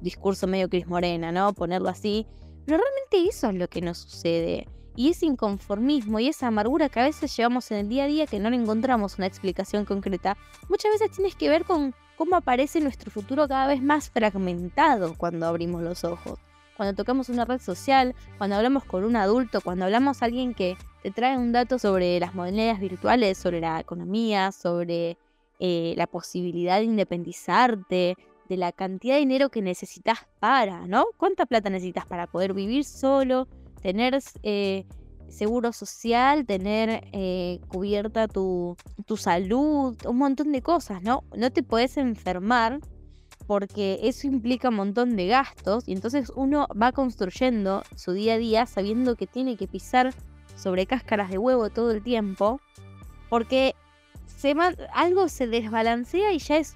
discurso 0.01 0.47
medio 0.47 0.69
Cris 0.69 0.87
Morena, 0.87 1.31
¿no? 1.31 1.53
Ponerlo 1.53 1.89
así. 1.89 2.27
Pero 2.65 2.79
realmente 2.79 3.29
eso 3.29 3.49
es 3.49 3.55
lo 3.55 3.67
que 3.67 3.81
nos 3.81 3.99
sucede. 3.99 4.67
Y 4.99 5.11
ese 5.11 5.25
inconformismo 5.25 6.19
y 6.19 6.27
esa 6.27 6.47
amargura 6.47 6.89
que 6.89 6.99
a 6.99 7.05
veces 7.05 7.33
llevamos 7.37 7.71
en 7.71 7.77
el 7.77 7.87
día 7.87 8.03
a 8.03 8.07
día 8.07 8.27
que 8.27 8.37
no 8.37 8.49
le 8.49 8.57
encontramos 8.57 9.17
una 9.17 9.27
explicación 9.27 9.85
concreta, 9.85 10.35
muchas 10.67 10.91
veces 10.91 11.15
tienes 11.15 11.35
que 11.35 11.47
ver 11.47 11.63
con 11.63 11.95
cómo 12.17 12.35
aparece 12.35 12.81
nuestro 12.81 13.09
futuro 13.09 13.47
cada 13.47 13.65
vez 13.67 13.81
más 13.81 14.09
fragmentado 14.09 15.15
cuando 15.15 15.47
abrimos 15.47 15.81
los 15.83 16.03
ojos. 16.03 16.37
Cuando 16.75 16.95
tocamos 16.95 17.29
una 17.29 17.45
red 17.45 17.61
social, 17.61 18.13
cuando 18.37 18.57
hablamos 18.57 18.83
con 18.83 19.05
un 19.05 19.15
adulto, 19.15 19.61
cuando 19.61 19.85
hablamos 19.85 20.21
a 20.21 20.25
alguien 20.25 20.53
que 20.53 20.75
te 21.01 21.11
trae 21.11 21.37
un 21.37 21.53
dato 21.53 21.79
sobre 21.79 22.19
las 22.19 22.35
monedas 22.35 22.81
virtuales, 22.81 23.37
sobre 23.37 23.61
la 23.61 23.79
economía, 23.79 24.51
sobre 24.51 25.17
eh, 25.59 25.93
la 25.95 26.07
posibilidad 26.07 26.79
de 26.79 26.83
independizarte, 26.83 28.17
de 28.49 28.57
la 28.57 28.73
cantidad 28.73 29.13
de 29.13 29.21
dinero 29.21 29.49
que 29.49 29.61
necesitas 29.61 30.27
para, 30.41 30.87
¿no? 30.87 31.05
¿Cuánta 31.15 31.45
plata 31.45 31.69
necesitas 31.69 32.05
para 32.05 32.27
poder 32.27 32.53
vivir 32.53 32.83
solo? 32.83 33.47
Tener 33.81 34.19
eh, 34.43 34.85
seguro 35.29 35.73
social, 35.73 36.45
tener 36.45 37.07
eh, 37.11 37.59
cubierta 37.67 38.27
tu, 38.27 38.75
tu, 39.05 39.17
salud, 39.17 39.95
un 40.05 40.17
montón 40.17 40.51
de 40.51 40.61
cosas, 40.61 41.01
¿no? 41.01 41.23
No 41.35 41.51
te 41.51 41.63
puedes 41.63 41.97
enfermar 41.97 42.79
porque 43.47 43.99
eso 44.03 44.27
implica 44.27 44.69
un 44.69 44.75
montón 44.75 45.15
de 45.15 45.27
gastos 45.27 45.87
y 45.87 45.93
entonces 45.93 46.31
uno 46.35 46.67
va 46.79 46.91
construyendo 46.91 47.83
su 47.95 48.13
día 48.13 48.35
a 48.35 48.37
día 48.37 48.65
sabiendo 48.67 49.15
que 49.15 49.25
tiene 49.25 49.57
que 49.57 49.67
pisar 49.67 50.13
sobre 50.55 50.85
cáscaras 50.85 51.31
de 51.31 51.39
huevo 51.39 51.69
todo 51.69 51.91
el 51.91 52.03
tiempo 52.03 52.61
porque 53.29 53.75
se 54.37 54.55
algo 54.93 55.29
se 55.29 55.47
desbalancea 55.47 56.31
y 56.31 56.39
ya 56.39 56.57
es 56.57 56.75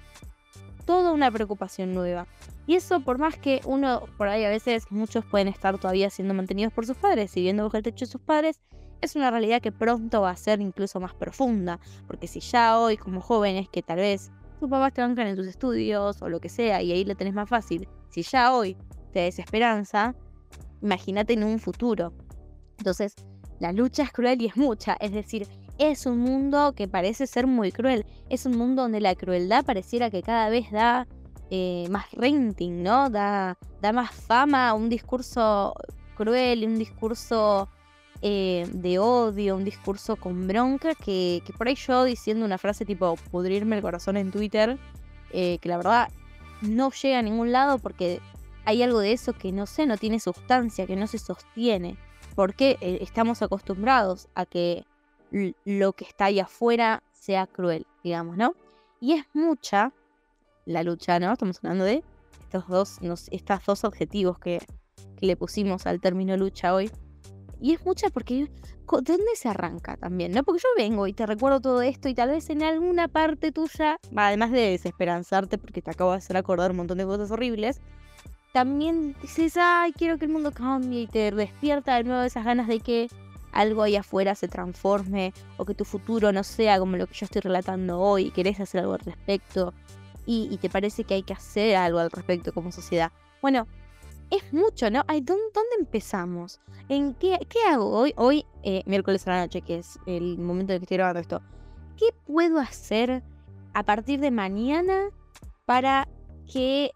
toda 0.84 1.12
una 1.12 1.30
preocupación 1.30 1.94
nueva. 1.94 2.26
Y 2.66 2.76
eso 2.76 3.00
por 3.00 3.18
más 3.18 3.36
que 3.36 3.60
uno, 3.64 4.04
por 4.16 4.28
ahí 4.28 4.44
a 4.44 4.48
veces 4.48 4.84
muchos 4.90 5.24
pueden 5.24 5.48
estar 5.48 5.78
todavía 5.78 6.08
siendo 6.10 6.34
mantenidos 6.34 6.72
por 6.72 6.86
sus 6.86 6.96
padres 6.96 7.36
y 7.36 7.42
viendo 7.42 7.64
bajo 7.64 7.76
el 7.76 7.82
techo 7.82 8.06
de 8.06 8.10
sus 8.10 8.20
padres, 8.20 8.60
es 9.00 9.16
una 9.16 9.30
realidad 9.30 9.60
que 9.60 9.72
pronto 9.72 10.22
va 10.22 10.30
a 10.30 10.36
ser 10.36 10.60
incluso 10.60 10.98
más 11.00 11.14
profunda. 11.14 11.78
Porque 12.06 12.26
si 12.26 12.40
ya 12.40 12.78
hoy 12.78 12.96
como 12.96 13.20
jóvenes 13.20 13.68
que 13.68 13.82
tal 13.82 13.98
vez 13.98 14.30
tus 14.60 14.70
papás 14.70 14.94
te 14.94 15.02
bancan 15.02 15.26
en 15.26 15.36
tus 15.36 15.46
estudios 15.46 16.22
o 16.22 16.28
lo 16.28 16.40
que 16.40 16.48
sea 16.48 16.80
y 16.80 16.92
ahí 16.92 17.04
lo 17.04 17.14
tenés 17.14 17.34
más 17.34 17.48
fácil, 17.48 17.88
si 18.08 18.22
ya 18.22 18.54
hoy 18.54 18.76
te 19.12 19.20
desesperanza, 19.20 20.14
imagínate 20.80 21.34
en 21.34 21.44
un 21.44 21.58
futuro. 21.58 22.14
Entonces, 22.78 23.14
la 23.60 23.72
lucha 23.72 24.02
es 24.04 24.12
cruel 24.12 24.40
y 24.40 24.46
es 24.46 24.56
mucha, 24.56 24.96
es 25.00 25.12
decir, 25.12 25.46
es 25.78 26.06
un 26.06 26.18
mundo 26.18 26.72
que 26.74 26.88
parece 26.88 27.26
ser 27.26 27.46
muy 27.46 27.72
cruel, 27.72 28.06
es 28.28 28.46
un 28.46 28.56
mundo 28.56 28.82
donde 28.82 29.00
la 29.00 29.14
crueldad 29.14 29.64
pareciera 29.64 30.10
que 30.10 30.22
cada 30.22 30.48
vez 30.48 30.70
da 30.70 31.06
eh, 31.50 31.86
más 31.90 32.10
renting, 32.12 32.82
¿no? 32.82 33.10
Da, 33.10 33.58
da 33.80 33.92
más 33.92 34.14
fama 34.14 34.70
a 34.70 34.74
un 34.74 34.88
discurso 34.88 35.74
cruel, 36.16 36.64
un 36.64 36.78
discurso 36.78 37.68
eh, 38.22 38.66
de 38.72 38.98
odio, 38.98 39.56
un 39.56 39.64
discurso 39.64 40.16
con 40.16 40.46
bronca, 40.48 40.94
que, 40.94 41.42
por 41.58 41.68
ahí 41.68 41.74
yo 41.74 42.04
diciendo 42.04 42.44
una 42.44 42.58
frase 42.58 42.84
tipo 42.84 43.16
pudrirme 43.30 43.76
el 43.76 43.82
corazón 43.82 44.16
en 44.16 44.30
Twitter, 44.30 44.78
eh, 45.30 45.58
que 45.58 45.68
la 45.68 45.76
verdad 45.76 46.08
no 46.62 46.90
llega 46.90 47.18
a 47.18 47.22
ningún 47.22 47.52
lado 47.52 47.78
porque 47.78 48.20
hay 48.64 48.82
algo 48.82 49.00
de 49.00 49.12
eso 49.12 49.34
que 49.34 49.52
no 49.52 49.66
sé, 49.66 49.86
no 49.86 49.98
tiene 49.98 50.20
sustancia, 50.20 50.86
que 50.86 50.96
no 50.96 51.06
se 51.06 51.18
sostiene. 51.18 51.98
Porque 52.34 52.78
estamos 52.80 53.42
acostumbrados 53.42 54.26
a 54.34 54.44
que 54.44 54.84
lo 55.64 55.92
que 55.92 56.04
está 56.04 56.24
ahí 56.24 56.40
afuera 56.40 57.02
sea 57.12 57.46
cruel, 57.46 57.86
digamos, 58.02 58.36
¿no? 58.36 58.54
Y 59.00 59.12
es 59.12 59.24
mucha 59.34 59.92
la 60.66 60.82
lucha, 60.82 61.18
¿no? 61.18 61.32
Estamos 61.32 61.58
hablando 61.62 61.84
de 61.84 62.02
estos 62.42 62.68
dos, 62.68 62.98
estos 63.30 63.64
dos 63.66 63.84
objetivos 63.84 64.38
que, 64.38 64.60
le 65.20 65.36
pusimos 65.36 65.86
al 65.86 66.00
término 66.00 66.36
lucha 66.36 66.74
hoy. 66.74 66.90
Y 67.60 67.72
es 67.72 67.84
mucha 67.84 68.10
porque 68.10 68.44
¿de 68.44 68.50
dónde 68.86 69.36
se 69.36 69.48
arranca 69.48 69.96
también? 69.96 70.32
¿No? 70.32 70.42
Porque 70.42 70.60
yo 70.62 70.68
vengo 70.76 71.06
y 71.06 71.12
te 71.12 71.24
recuerdo 71.24 71.60
todo 71.60 71.82
esto 71.82 72.08
y 72.08 72.14
tal 72.14 72.30
vez 72.30 72.50
en 72.50 72.62
alguna 72.62 73.08
parte 73.08 73.50
tuya, 73.50 73.96
además 74.14 74.50
de 74.50 74.70
desesperanzarte 74.70 75.56
porque 75.56 75.80
te 75.80 75.90
acabo 75.90 76.10
de 76.10 76.18
hacer 76.18 76.36
acordar 76.36 76.72
un 76.72 76.78
montón 76.78 76.98
de 76.98 77.06
cosas 77.06 77.30
horribles, 77.30 77.80
también 78.52 79.16
dices, 79.22 79.56
ay, 79.56 79.92
quiero 79.92 80.18
que 80.18 80.26
el 80.26 80.30
mundo 80.30 80.52
cambie 80.52 81.02
y 81.02 81.06
te 81.06 81.30
despierta 81.30 81.96
de 81.96 82.04
nuevo 82.04 82.22
esas 82.22 82.44
ganas 82.44 82.68
de 82.68 82.80
que 82.80 83.08
algo 83.52 83.82
ahí 83.82 83.96
afuera 83.96 84.34
se 84.34 84.48
transforme 84.48 85.32
o 85.56 85.64
que 85.64 85.74
tu 85.74 85.84
futuro 85.84 86.32
no 86.32 86.44
sea 86.44 86.78
como 86.78 86.96
lo 86.96 87.06
que 87.06 87.14
yo 87.14 87.24
estoy 87.24 87.40
relatando 87.40 87.98
hoy 88.00 88.26
y 88.26 88.30
querés 88.30 88.60
hacer 88.60 88.80
algo 88.80 88.94
al 88.94 89.00
respecto 89.00 89.72
y, 90.26 90.56
te 90.58 90.70
parece 90.70 91.04
que 91.04 91.14
hay 91.14 91.22
que 91.22 91.32
hacer 91.32 91.76
algo 91.76 91.98
al 91.98 92.10
respecto 92.10 92.52
como 92.52 92.72
sociedad. 92.72 93.12
Bueno, 93.42 93.66
es 94.30 94.52
mucho, 94.52 94.90
¿no? 94.90 95.02
Ay, 95.06 95.20
¿dónde, 95.20 95.42
empezamos? 95.78 96.60
¿En 96.88 97.14
qué, 97.14 97.38
qué 97.48 97.58
hago 97.68 97.90
hoy? 97.90 98.14
Hoy, 98.16 98.46
eh, 98.62 98.82
miércoles 98.86 99.26
a 99.26 99.32
la 99.32 99.40
noche, 99.42 99.62
que 99.62 99.78
es 99.78 99.98
el 100.06 100.38
momento 100.38 100.72
en 100.72 100.80
que 100.80 100.84
estoy 100.84 100.96
grabando 100.96 101.20
esto. 101.20 101.42
¿Qué 101.96 102.06
puedo 102.26 102.58
hacer 102.58 103.22
a 103.74 103.82
partir 103.82 104.20
de 104.20 104.30
mañana 104.30 105.10
para 105.66 106.08
que 106.50 106.90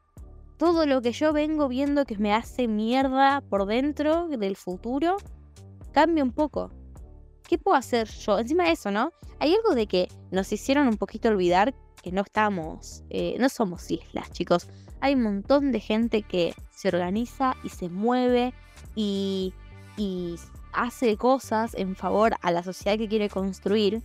todo 0.56 0.86
lo 0.86 1.02
que 1.02 1.12
yo 1.12 1.32
vengo 1.32 1.68
viendo 1.68 2.04
que 2.04 2.18
me 2.18 2.34
hace 2.34 2.66
mierda 2.66 3.42
por 3.48 3.66
dentro 3.66 4.28
del 4.28 4.56
futuro 4.56 5.16
cambie 5.92 6.22
un 6.22 6.32
poco? 6.32 6.70
¿Qué 7.48 7.58
puedo 7.58 7.76
hacer 7.76 8.08
yo? 8.08 8.38
Encima 8.38 8.64
de 8.64 8.72
eso, 8.72 8.90
¿no? 8.90 9.12
Hay 9.38 9.54
algo 9.54 9.74
de 9.74 9.86
que 9.86 10.08
nos 10.30 10.52
hicieron 10.52 10.88
un 10.88 10.96
poquito 10.96 11.28
olvidar 11.28 11.74
que 12.02 12.12
no 12.12 12.22
estamos, 12.22 13.02
eh, 13.10 13.36
no 13.38 13.48
somos 13.48 13.90
islas, 13.90 14.30
chicos. 14.32 14.68
Hay 15.00 15.14
un 15.14 15.22
montón 15.22 15.72
de 15.72 15.80
gente 15.80 16.22
que 16.22 16.54
se 16.70 16.88
organiza 16.88 17.56
y 17.62 17.68
se 17.68 17.88
mueve 17.88 18.54
y, 18.94 19.54
hace 20.72 21.16
cosas 21.16 21.74
en 21.74 21.96
favor 21.96 22.36
a 22.40 22.52
la 22.52 22.62
sociedad 22.62 22.96
que 22.98 23.08
quiere 23.08 23.28
construir 23.28 24.00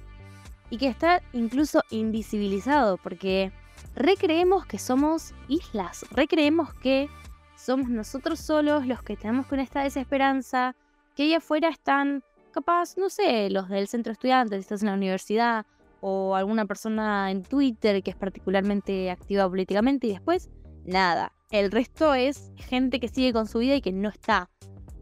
y 0.71 0.77
que 0.77 0.87
está 0.87 1.21
incluso 1.33 1.83
invisibilizado 1.91 2.97
porque 2.97 3.51
recreemos 3.95 4.65
que 4.65 4.79
somos 4.79 5.33
islas, 5.47 6.03
recreemos 6.09 6.73
que 6.73 7.09
somos 7.55 7.89
nosotros 7.89 8.39
solos 8.39 8.87
los 8.87 9.03
que 9.03 9.15
tenemos 9.15 9.45
con 9.45 9.59
esta 9.59 9.83
desesperanza, 9.83 10.75
que 11.15 11.23
ahí 11.23 11.33
afuera 11.35 11.69
están 11.69 12.23
capaz, 12.51 12.97
no 12.97 13.09
sé, 13.09 13.49
los 13.51 13.69
del 13.69 13.87
centro 13.87 14.11
de 14.11 14.13
estudiantes, 14.13 14.59
estás 14.61 14.81
en 14.81 14.87
la 14.87 14.95
universidad, 14.95 15.65
o 16.05 16.35
alguna 16.35 16.65
persona 16.65 17.31
en 17.31 17.43
Twitter 17.43 18.03
que 18.03 18.11
es 18.11 18.17
particularmente 18.17 19.09
activa 19.09 19.47
políticamente 19.47 20.07
y 20.07 20.11
después 20.11 20.49
nada. 20.83 21.31
El 21.49 21.71
resto 21.71 22.13
es 22.13 22.51
gente 22.57 22.99
que 22.99 23.07
sigue 23.07 23.31
con 23.31 23.47
su 23.47 23.59
vida 23.59 23.75
y 23.75 23.81
que 23.81 23.93
no 23.93 24.09
está 24.09 24.49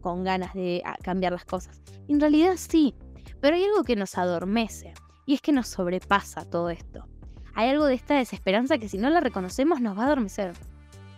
con 0.00 0.22
ganas 0.22 0.54
de 0.54 0.80
ah, 0.84 0.96
cambiar 1.02 1.32
las 1.32 1.44
cosas. 1.44 1.80
En 2.06 2.20
realidad 2.20 2.54
sí, 2.56 2.94
pero 3.40 3.56
hay 3.56 3.64
algo 3.64 3.82
que 3.82 3.96
nos 3.96 4.16
adormece 4.16 4.94
y 5.26 5.34
es 5.34 5.40
que 5.40 5.50
nos 5.50 5.66
sobrepasa 5.66 6.48
todo 6.48 6.70
esto. 6.70 7.08
Hay 7.54 7.68
algo 7.68 7.86
de 7.86 7.94
esta 7.94 8.14
desesperanza 8.14 8.78
que 8.78 8.88
si 8.88 8.96
no 8.96 9.10
la 9.10 9.18
reconocemos 9.18 9.80
nos 9.80 9.98
va 9.98 10.02
a 10.02 10.06
adormecer. 10.06 10.52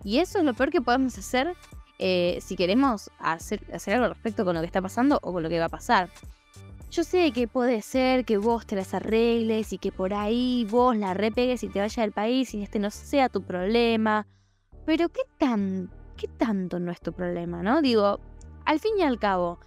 Y 0.03 0.21
eso 0.21 0.39
es 0.39 0.45
lo 0.45 0.55
peor 0.55 0.71
que 0.71 0.81
podemos 0.81 1.19
hacer 1.19 1.55
eh, 1.99 2.39
si 2.41 2.57
queremos 2.57 3.11
hacer, 3.19 3.61
hacer 3.71 3.95
algo 3.95 4.07
al 4.07 4.13
respecto 4.13 4.47
con 4.47 4.55
lo 4.55 4.63
que 4.63 4.67
está 4.67 4.81
pasando 4.81 5.19
o 5.23 5.35
con 5.35 5.43
lo 5.43 5.51
que 5.51 5.59
va 5.59 5.67
a 5.67 5.69
pasar. 5.69 6.09
Yo 6.95 7.03
sé 7.03 7.33
que 7.33 7.49
puede 7.49 7.83
ser 7.83 8.25
que 8.25 8.39
vos 8.39 8.67
te 8.67 8.77
las 8.77 8.95
arregles 8.95 9.73
y 9.73 9.79
que 9.79 9.91
por 9.91 10.15
ahí 10.15 10.65
vos 10.71 10.97
la 10.97 11.13
repegues 11.13 11.65
y 11.65 11.69
te 11.69 11.81
vayas 11.81 11.97
del 11.97 12.13
país 12.13 12.55
y 12.55 12.63
este 12.63 12.79
no 12.79 12.89
sea 12.93 13.29
tu 13.29 13.43
problema. 13.43 14.29
Pero 14.87 15.09
¿qué 15.09 15.23
qué 16.17 16.29
tanto 16.39 16.79
no 16.79 16.93
es 16.93 17.01
tu 17.01 17.13
problema, 17.13 17.65
no? 17.65 17.83
Digo, 17.83 18.21
al 18.65 18.79
fin 18.79 18.93
y 18.97 19.03
al 19.03 19.19
cabo, 19.19 19.59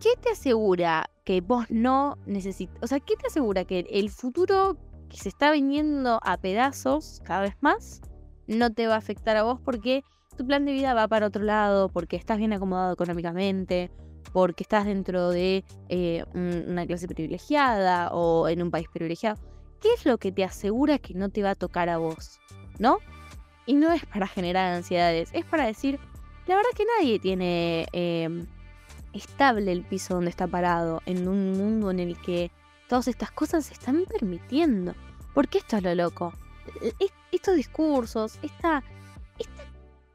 ¿qué 0.00 0.14
te 0.20 0.30
asegura 0.30 1.08
que 1.24 1.40
vos 1.40 1.66
no 1.70 2.18
necesitas? 2.26 2.76
O 2.82 2.88
sea, 2.88 2.98
¿qué 2.98 3.14
te 3.14 3.28
asegura 3.28 3.64
que 3.64 3.86
el 3.88 4.10
futuro 4.10 4.76
que 5.08 5.18
se 5.18 5.28
está 5.28 5.52
viniendo 5.52 6.18
a 6.24 6.36
pedazos 6.36 7.22
cada 7.24 7.42
vez 7.42 7.54
más 7.60 8.00
no 8.48 8.72
te 8.72 8.88
va 8.88 8.94
a 8.94 8.98
afectar 8.98 9.36
a 9.36 9.44
vos 9.44 9.60
porque 9.64 10.02
tu 10.36 10.44
plan 10.44 10.64
de 10.64 10.72
vida 10.72 10.94
va 10.94 11.06
para 11.06 11.28
otro 11.28 11.44
lado, 11.44 11.90
porque 11.90 12.16
estás 12.16 12.38
bien 12.38 12.52
acomodado 12.52 12.92
económicamente, 12.92 13.92
porque 14.32 14.62
estás 14.62 14.84
dentro 14.84 15.30
de 15.30 15.64
eh, 15.88 16.24
una 16.34 16.86
clase 16.86 17.08
privilegiada 17.08 18.10
o 18.12 18.48
en 18.48 18.62
un 18.62 18.70
país 18.70 18.88
privilegiado. 18.92 19.38
¿Qué 19.80 19.92
es 19.94 20.06
lo 20.06 20.18
que 20.18 20.32
te 20.32 20.44
asegura 20.44 20.98
que 20.98 21.14
no 21.14 21.28
te 21.28 21.42
va 21.42 21.50
a 21.50 21.54
tocar 21.54 21.88
a 21.88 21.98
vos? 21.98 22.38
¿No? 22.78 22.98
Y 23.66 23.74
no 23.74 23.92
es 23.92 24.04
para 24.06 24.26
generar 24.26 24.72
ansiedades, 24.72 25.30
es 25.32 25.44
para 25.44 25.66
decir, 25.66 25.98
la 26.46 26.54
verdad 26.54 26.70
que 26.76 26.84
nadie 26.98 27.18
tiene 27.18 27.86
em, 27.92 28.46
estable 29.12 29.72
el 29.72 29.82
piso 29.82 30.14
donde 30.14 30.30
está 30.30 30.46
parado 30.46 31.02
en 31.06 31.26
un 31.26 31.52
mundo 31.52 31.90
en 31.90 32.00
el 32.00 32.20
que 32.20 32.50
todas 32.88 33.08
estas 33.08 33.32
cosas 33.32 33.66
se 33.66 33.74
están 33.74 34.04
permitiendo. 34.04 34.94
Porque 35.34 35.58
esto 35.58 35.76
es 35.76 35.82
lo 35.82 35.94
loco. 35.94 36.32
E, 36.80 36.92
e, 37.00 37.08
estos 37.32 37.56
discursos, 37.56 38.38
esta, 38.42 38.82
esta 39.38 39.64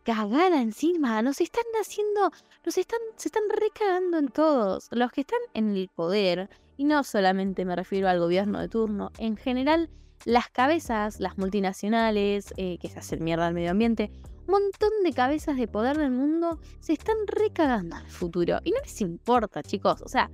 cagada 0.04 0.62
encima, 0.62 1.22
nos 1.22 1.42
están 1.42 1.66
haciendo 1.80 2.32
nos 2.66 2.78
están, 2.78 3.00
se 3.16 3.30
están 3.30 3.44
recagando 3.50 4.18
en 4.18 4.28
todos. 4.30 4.88
Los 4.92 5.12
que 5.12 5.22
están 5.22 5.40
en 5.54 5.76
el 5.76 5.90
poder, 5.90 6.50
y 6.78 6.86
no 6.86 7.04
solamente 7.04 7.66
me 7.66 7.76
refiero 7.76 8.08
al 8.08 8.20
gobierno 8.20 8.60
de 8.60 8.70
turno, 8.70 9.12
en 9.18 9.38
general, 9.38 9.90
las 10.26 10.50
cabezas, 10.50 11.20
las 11.20 11.38
multinacionales, 11.38 12.54
eh, 12.58 12.78
que 12.80 12.90
se 12.90 13.00
hacen 13.00 13.24
mierda 13.24 13.48
al 13.48 13.54
medio 13.54 13.72
ambiente, 13.72 14.12
un 14.48 14.62
montón 14.62 14.92
de 15.04 15.14
cabezas 15.14 15.58
de 15.58 15.68
poder 15.68 15.98
del 15.98 16.12
mundo 16.12 16.60
se 16.80 16.94
están 16.94 17.16
recagando 17.28 17.96
al 17.96 18.10
futuro. 18.10 18.60
Y 18.64 18.72
no 18.72 18.78
les 18.84 19.02
importa, 19.02 19.64
chicos. 19.64 20.02
O 20.02 20.08
sea, 20.08 20.30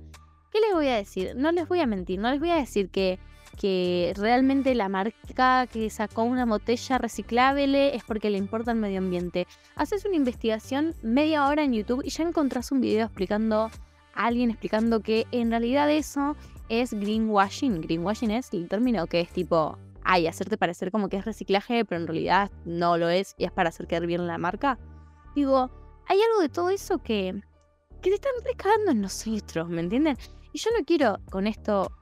¿Qué 0.50 0.60
les 0.60 0.72
voy 0.72 0.88
a 0.88 0.96
decir? 0.96 1.34
No 1.36 1.52
les 1.52 1.68
voy 1.68 1.80
a 1.80 1.86
mentir, 1.86 2.18
no 2.18 2.30
les 2.30 2.40
voy 2.40 2.50
a 2.50 2.56
decir 2.56 2.88
que, 2.90 3.18
que 3.58 4.12
realmente 4.16 4.74
la 4.74 4.88
marca 4.88 5.66
que 5.66 5.90
sacó 5.90 6.22
una 6.22 6.46
botella 6.46 6.98
reciclable 6.98 7.94
es 7.94 8.04
porque 8.04 8.30
le 8.30 8.38
importa 8.38 8.70
el 8.70 8.78
medio 8.78 8.98
ambiente. 8.98 9.46
Haces 9.74 10.04
una 10.04 10.16
investigación 10.16 10.94
media 11.02 11.46
hora 11.48 11.64
en 11.64 11.72
YouTube 11.72 12.02
y 12.04 12.10
ya 12.10 12.22
encontrás 12.22 12.70
un 12.70 12.80
video 12.80 13.06
explicando 13.06 13.70
a 14.14 14.26
alguien 14.26 14.50
explicando 14.50 15.00
que 15.00 15.26
en 15.32 15.50
realidad 15.50 15.90
eso 15.90 16.36
es 16.68 16.94
greenwashing. 16.94 17.80
Greenwashing 17.80 18.30
es 18.30 18.52
el 18.52 18.68
término 18.68 19.06
que 19.06 19.20
es 19.20 19.30
tipo, 19.30 19.76
ay, 20.04 20.26
hacerte 20.26 20.56
parecer 20.56 20.92
como 20.92 21.08
que 21.08 21.16
es 21.16 21.24
reciclaje, 21.24 21.84
pero 21.84 22.00
en 22.00 22.06
realidad 22.06 22.50
no 22.64 22.96
lo 22.96 23.08
es 23.08 23.34
y 23.38 23.44
es 23.44 23.52
para 23.52 23.70
hacer 23.70 23.86
quedar 23.86 24.06
bien 24.06 24.26
la 24.26 24.38
marca. 24.38 24.78
Digo, 25.34 25.70
hay 26.06 26.20
algo 26.20 26.40
de 26.40 26.48
todo 26.48 26.70
eso 26.70 26.98
que, 26.98 27.42
que 28.02 28.10
te 28.10 28.14
están 28.14 28.32
recagando 28.44 28.92
en 28.92 29.00
nosotros, 29.00 29.68
¿me 29.68 29.80
entienden? 29.80 30.16
Y 30.52 30.58
yo 30.58 30.70
no 30.76 30.84
quiero 30.84 31.18
con 31.30 31.46
esto, 31.46 31.92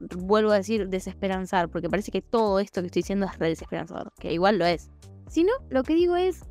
vuelvo 0.00 0.50
a 0.50 0.56
decir, 0.56 0.88
desesperanzar, 0.88 1.68
porque 1.68 1.88
parece 1.88 2.10
que 2.10 2.22
todo 2.22 2.58
esto 2.58 2.80
que 2.80 2.86
estoy 2.86 3.02
diciendo 3.02 3.26
es 3.26 3.38
re 3.38 3.48
desesperanzador, 3.48 4.12
que 4.18 4.32
igual 4.32 4.58
lo 4.58 4.66
es. 4.66 4.90
Sino, 5.28 5.52
lo 5.68 5.82
que 5.84 5.94
digo 5.94 6.16
es, 6.16 6.42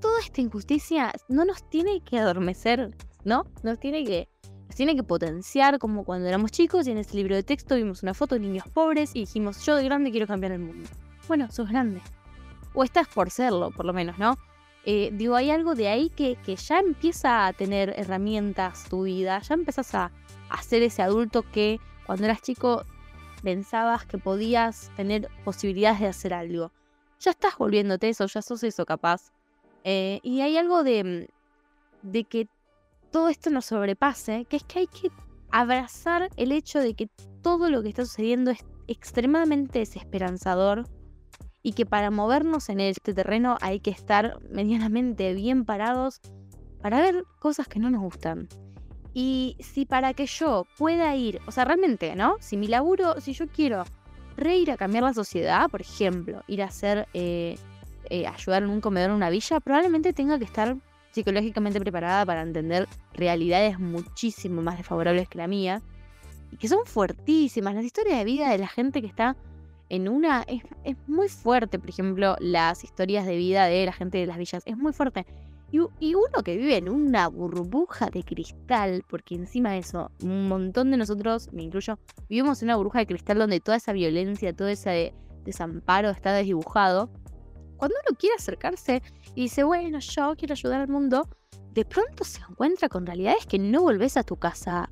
toda 0.00 0.20
esta 0.20 0.40
injusticia 0.40 1.12
no 1.28 1.44
nos 1.44 1.68
tiene 1.68 2.02
que 2.02 2.18
adormecer, 2.18 2.96
¿no? 3.24 3.44
Nos 3.62 3.78
tiene 3.78 4.04
que 4.04 4.28
tiene 4.74 4.96
que 4.96 5.02
potenciar 5.02 5.78
como 5.78 6.02
cuando 6.02 6.28
éramos 6.28 6.50
chicos 6.50 6.86
y 6.86 6.92
en 6.92 6.98
ese 6.98 7.16
libro 7.16 7.34
de 7.34 7.42
texto 7.42 7.76
vimos 7.76 8.02
una 8.02 8.14
foto 8.14 8.36
de 8.36 8.40
niños 8.40 8.64
pobres 8.72 9.10
y 9.14 9.20
dijimos, 9.20 9.64
yo 9.66 9.76
de 9.76 9.84
grande 9.84 10.10
quiero 10.10 10.26
cambiar 10.26 10.52
el 10.52 10.60
mundo. 10.60 10.88
Bueno, 11.28 11.50
sos 11.50 11.68
grande. 11.68 12.00
O 12.72 12.82
estás 12.82 13.06
por 13.06 13.30
serlo, 13.30 13.70
por 13.70 13.84
lo 13.84 13.92
menos, 13.92 14.18
¿no? 14.18 14.38
Eh, 14.84 15.10
digo, 15.12 15.36
hay 15.36 15.50
algo 15.50 15.74
de 15.74 15.88
ahí 15.88 16.08
que, 16.08 16.36
que, 16.44 16.56
ya 16.56 16.80
empieza 16.80 17.46
a 17.46 17.52
tener 17.52 17.92
herramientas 17.96 18.84
tu 18.88 19.02
vida, 19.02 19.40
ya 19.40 19.54
empezás 19.54 19.94
a, 19.94 20.10
a 20.48 20.62
ser 20.62 20.82
ese 20.82 21.02
adulto 21.02 21.42
que 21.42 21.78
cuando 22.06 22.24
eras 22.24 22.42
chico 22.42 22.84
pensabas 23.42 24.06
que 24.06 24.18
podías 24.18 24.90
tener 24.96 25.28
posibilidades 25.44 26.00
de 26.00 26.06
hacer 26.06 26.34
algo. 26.34 26.72
Ya 27.20 27.32
estás 27.32 27.56
volviéndote 27.58 28.08
eso, 28.08 28.26
ya 28.26 28.42
sos 28.42 28.62
eso 28.62 28.84
capaz. 28.86 29.32
Eh, 29.84 30.20
y 30.22 30.40
hay 30.40 30.56
algo 30.56 30.84
de, 30.84 31.28
de 32.02 32.24
que 32.24 32.48
todo 33.10 33.28
esto 33.28 33.50
nos 33.50 33.66
sobrepase, 33.66 34.46
que 34.46 34.56
es 34.56 34.64
que 34.64 34.80
hay 34.80 34.86
que 34.86 35.10
abrazar 35.50 36.30
el 36.36 36.52
hecho 36.52 36.78
de 36.78 36.94
que 36.94 37.08
todo 37.42 37.70
lo 37.70 37.82
que 37.82 37.90
está 37.90 38.04
sucediendo 38.04 38.50
es 38.50 38.64
extremadamente 38.86 39.80
desesperanzador 39.80 40.88
y 41.62 41.72
que 41.72 41.86
para 41.86 42.10
movernos 42.10 42.68
en 42.68 42.80
este 42.80 43.14
terreno 43.14 43.56
hay 43.60 43.80
que 43.80 43.90
estar 43.90 44.40
medianamente 44.50 45.32
bien 45.34 45.64
parados 45.64 46.20
para 46.80 47.00
ver 47.00 47.24
cosas 47.38 47.68
que 47.68 47.78
no 47.78 47.90
nos 47.90 48.02
gustan. 48.02 48.48
Y 49.14 49.56
si 49.60 49.84
para 49.84 50.14
que 50.14 50.26
yo 50.26 50.66
pueda 50.78 51.14
ir, 51.16 51.40
o 51.46 51.52
sea, 51.52 51.64
realmente, 51.64 52.16
¿no? 52.16 52.36
Si 52.40 52.56
mi 52.56 52.68
laburo, 52.68 53.20
si 53.20 53.34
yo 53.34 53.46
quiero 53.48 53.84
reír 54.36 54.70
a 54.70 54.76
cambiar 54.76 55.04
la 55.04 55.14
sociedad, 55.14 55.68
por 55.70 55.82
ejemplo, 55.82 56.42
ir 56.46 56.62
a 56.62 56.66
hacer, 56.66 57.06
eh, 57.12 57.56
eh, 58.08 58.26
ayudar 58.26 58.62
en 58.62 58.70
un 58.70 58.80
comedor 58.80 59.10
en 59.10 59.16
una 59.16 59.30
villa, 59.30 59.60
probablemente 59.60 60.12
tenga 60.12 60.38
que 60.38 60.44
estar 60.44 60.76
psicológicamente 61.10 61.78
preparada 61.78 62.24
para 62.24 62.42
entender 62.42 62.88
realidades 63.12 63.78
muchísimo 63.78 64.62
más 64.62 64.78
desfavorables 64.78 65.28
que 65.28 65.38
la 65.38 65.46
mía 65.46 65.82
y 66.50 66.56
que 66.56 66.68
son 66.68 66.86
fuertísimas. 66.86 67.74
Las 67.74 67.84
historias 67.84 68.18
de 68.18 68.24
vida 68.24 68.50
de 68.50 68.58
la 68.58 68.68
gente 68.68 69.00
que 69.00 69.06
está 69.06 69.36
en 69.88 70.08
una 70.08 70.44
es, 70.48 70.62
muy 71.06 71.28
fuerte, 71.28 71.78
por 71.78 71.90
ejemplo, 71.90 72.36
las 72.40 72.82
historias 72.82 73.26
de 73.26 73.36
vida 73.36 73.66
de 73.66 73.84
la 73.84 73.92
gente 73.92 74.18
de 74.18 74.26
las 74.26 74.38
villas, 74.38 74.62
es 74.64 74.76
muy 74.76 74.94
fuerte. 74.94 75.26
Y, 75.72 76.14
uno 76.14 76.42
que 76.44 76.58
vive 76.58 76.76
en 76.76 76.90
una 76.90 77.28
burbuja 77.28 78.10
de 78.10 78.22
cristal, 78.22 79.02
porque 79.08 79.34
encima 79.34 79.70
de 79.70 79.78
eso, 79.78 80.10
un 80.22 80.46
montón 80.46 80.90
de 80.90 80.98
nosotros, 80.98 81.48
me 81.50 81.62
incluyo, 81.62 81.98
vivimos 82.28 82.60
en 82.60 82.68
una 82.68 82.76
burbuja 82.76 82.98
de 82.98 83.06
cristal 83.06 83.38
donde 83.38 83.58
toda 83.58 83.78
esa 83.78 83.92
violencia, 83.92 84.54
todo 84.54 84.68
ese 84.68 85.14
desamparo 85.44 86.10
está 86.10 86.32
desdibujado 86.34 87.10
cuando 87.82 87.96
uno 88.06 88.16
quiere 88.16 88.36
acercarse 88.36 89.02
y 89.34 89.42
dice, 89.42 89.64
bueno, 89.64 89.98
yo 89.98 90.34
quiero 90.36 90.52
ayudar 90.52 90.82
al 90.82 90.88
mundo, 90.88 91.26
de 91.72 91.84
pronto 91.84 92.22
se 92.22 92.40
encuentra 92.48 92.88
con 92.88 93.04
realidades 93.06 93.44
que 93.44 93.58
no 93.58 93.82
volvés 93.82 94.16
a 94.16 94.22
tu 94.22 94.36
casa 94.36 94.88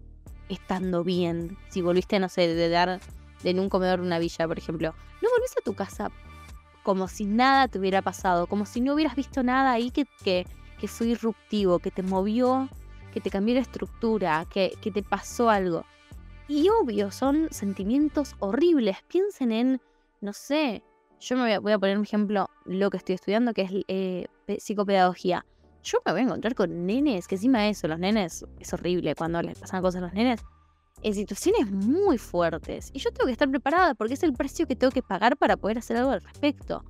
estando 0.48 1.04
bien. 1.04 1.56
Si 1.68 1.82
volviste, 1.82 2.18
no 2.18 2.28
sé, 2.28 2.52
de 2.52 2.68
dar 2.68 3.00
en 3.44 3.60
un 3.60 3.68
comedor 3.68 4.00
una 4.00 4.18
villa, 4.18 4.48
por 4.48 4.58
ejemplo. 4.58 4.92
No 5.22 5.28
volvés 5.30 5.52
a 5.56 5.62
tu 5.62 5.74
casa 5.74 6.10
como 6.82 7.06
si 7.06 7.26
nada 7.26 7.68
te 7.68 7.78
hubiera 7.78 8.02
pasado, 8.02 8.48
como 8.48 8.66
si 8.66 8.80
no 8.80 8.94
hubieras 8.94 9.14
visto 9.14 9.44
nada 9.44 9.70
ahí 9.70 9.92
que, 9.92 10.06
que, 10.24 10.46
que 10.80 10.88
fue 10.88 11.08
irruptivo, 11.08 11.78
que 11.78 11.90
te 11.90 12.02
movió, 12.02 12.68
que 13.12 13.20
te 13.20 13.30
cambió 13.30 13.54
la 13.54 13.60
estructura, 13.60 14.46
que, 14.50 14.72
que 14.80 14.90
te 14.90 15.02
pasó 15.02 15.50
algo. 15.50 15.84
Y 16.48 16.68
obvio, 16.68 17.10
son 17.10 17.48
sentimientos 17.50 18.34
horribles. 18.40 18.96
Piensen 19.08 19.52
en, 19.52 19.80
no 20.20 20.32
sé, 20.32 20.82
yo 21.20 21.36
me 21.36 21.58
voy 21.58 21.72
a, 21.72 21.78
poner 21.78 21.98
un 21.98 22.04
ejemplo, 22.04 22.48
lo 22.64 22.90
que 22.90 22.96
estoy 22.96 23.14
estudiando, 23.14 23.52
que 23.52 23.62
es 23.62 23.70
eh, 23.88 24.26
psicopedagogía. 24.58 25.44
Yo 25.82 25.98
me 26.04 26.12
voy 26.12 26.22
a 26.22 26.24
encontrar 26.24 26.54
con 26.54 26.86
nenes, 26.86 27.28
que 27.28 27.34
encima 27.36 27.60
de 27.60 27.70
eso, 27.70 27.88
los 27.88 27.98
nenes, 27.98 28.44
es 28.58 28.72
horrible 28.72 29.14
cuando 29.14 29.40
les 29.42 29.58
pasan 29.58 29.82
cosas 29.82 30.02
a 30.02 30.06
los 30.06 30.14
nenes, 30.14 30.40
en 31.02 31.14
situaciones 31.14 31.70
muy 31.70 32.18
fuertes. 32.18 32.90
Y 32.92 33.00
yo 33.00 33.12
tengo 33.12 33.26
que 33.26 33.32
estar 33.32 33.50
preparada 33.50 33.94
porque 33.94 34.14
es 34.14 34.22
el 34.22 34.32
precio 34.32 34.66
que 34.66 34.76
tengo 34.76 34.90
que 34.90 35.02
pagar 35.02 35.36
para 35.36 35.56
poder 35.56 35.78
hacer 35.78 35.98
algo 35.98 36.10
al 36.10 36.22
respecto. 36.22 36.84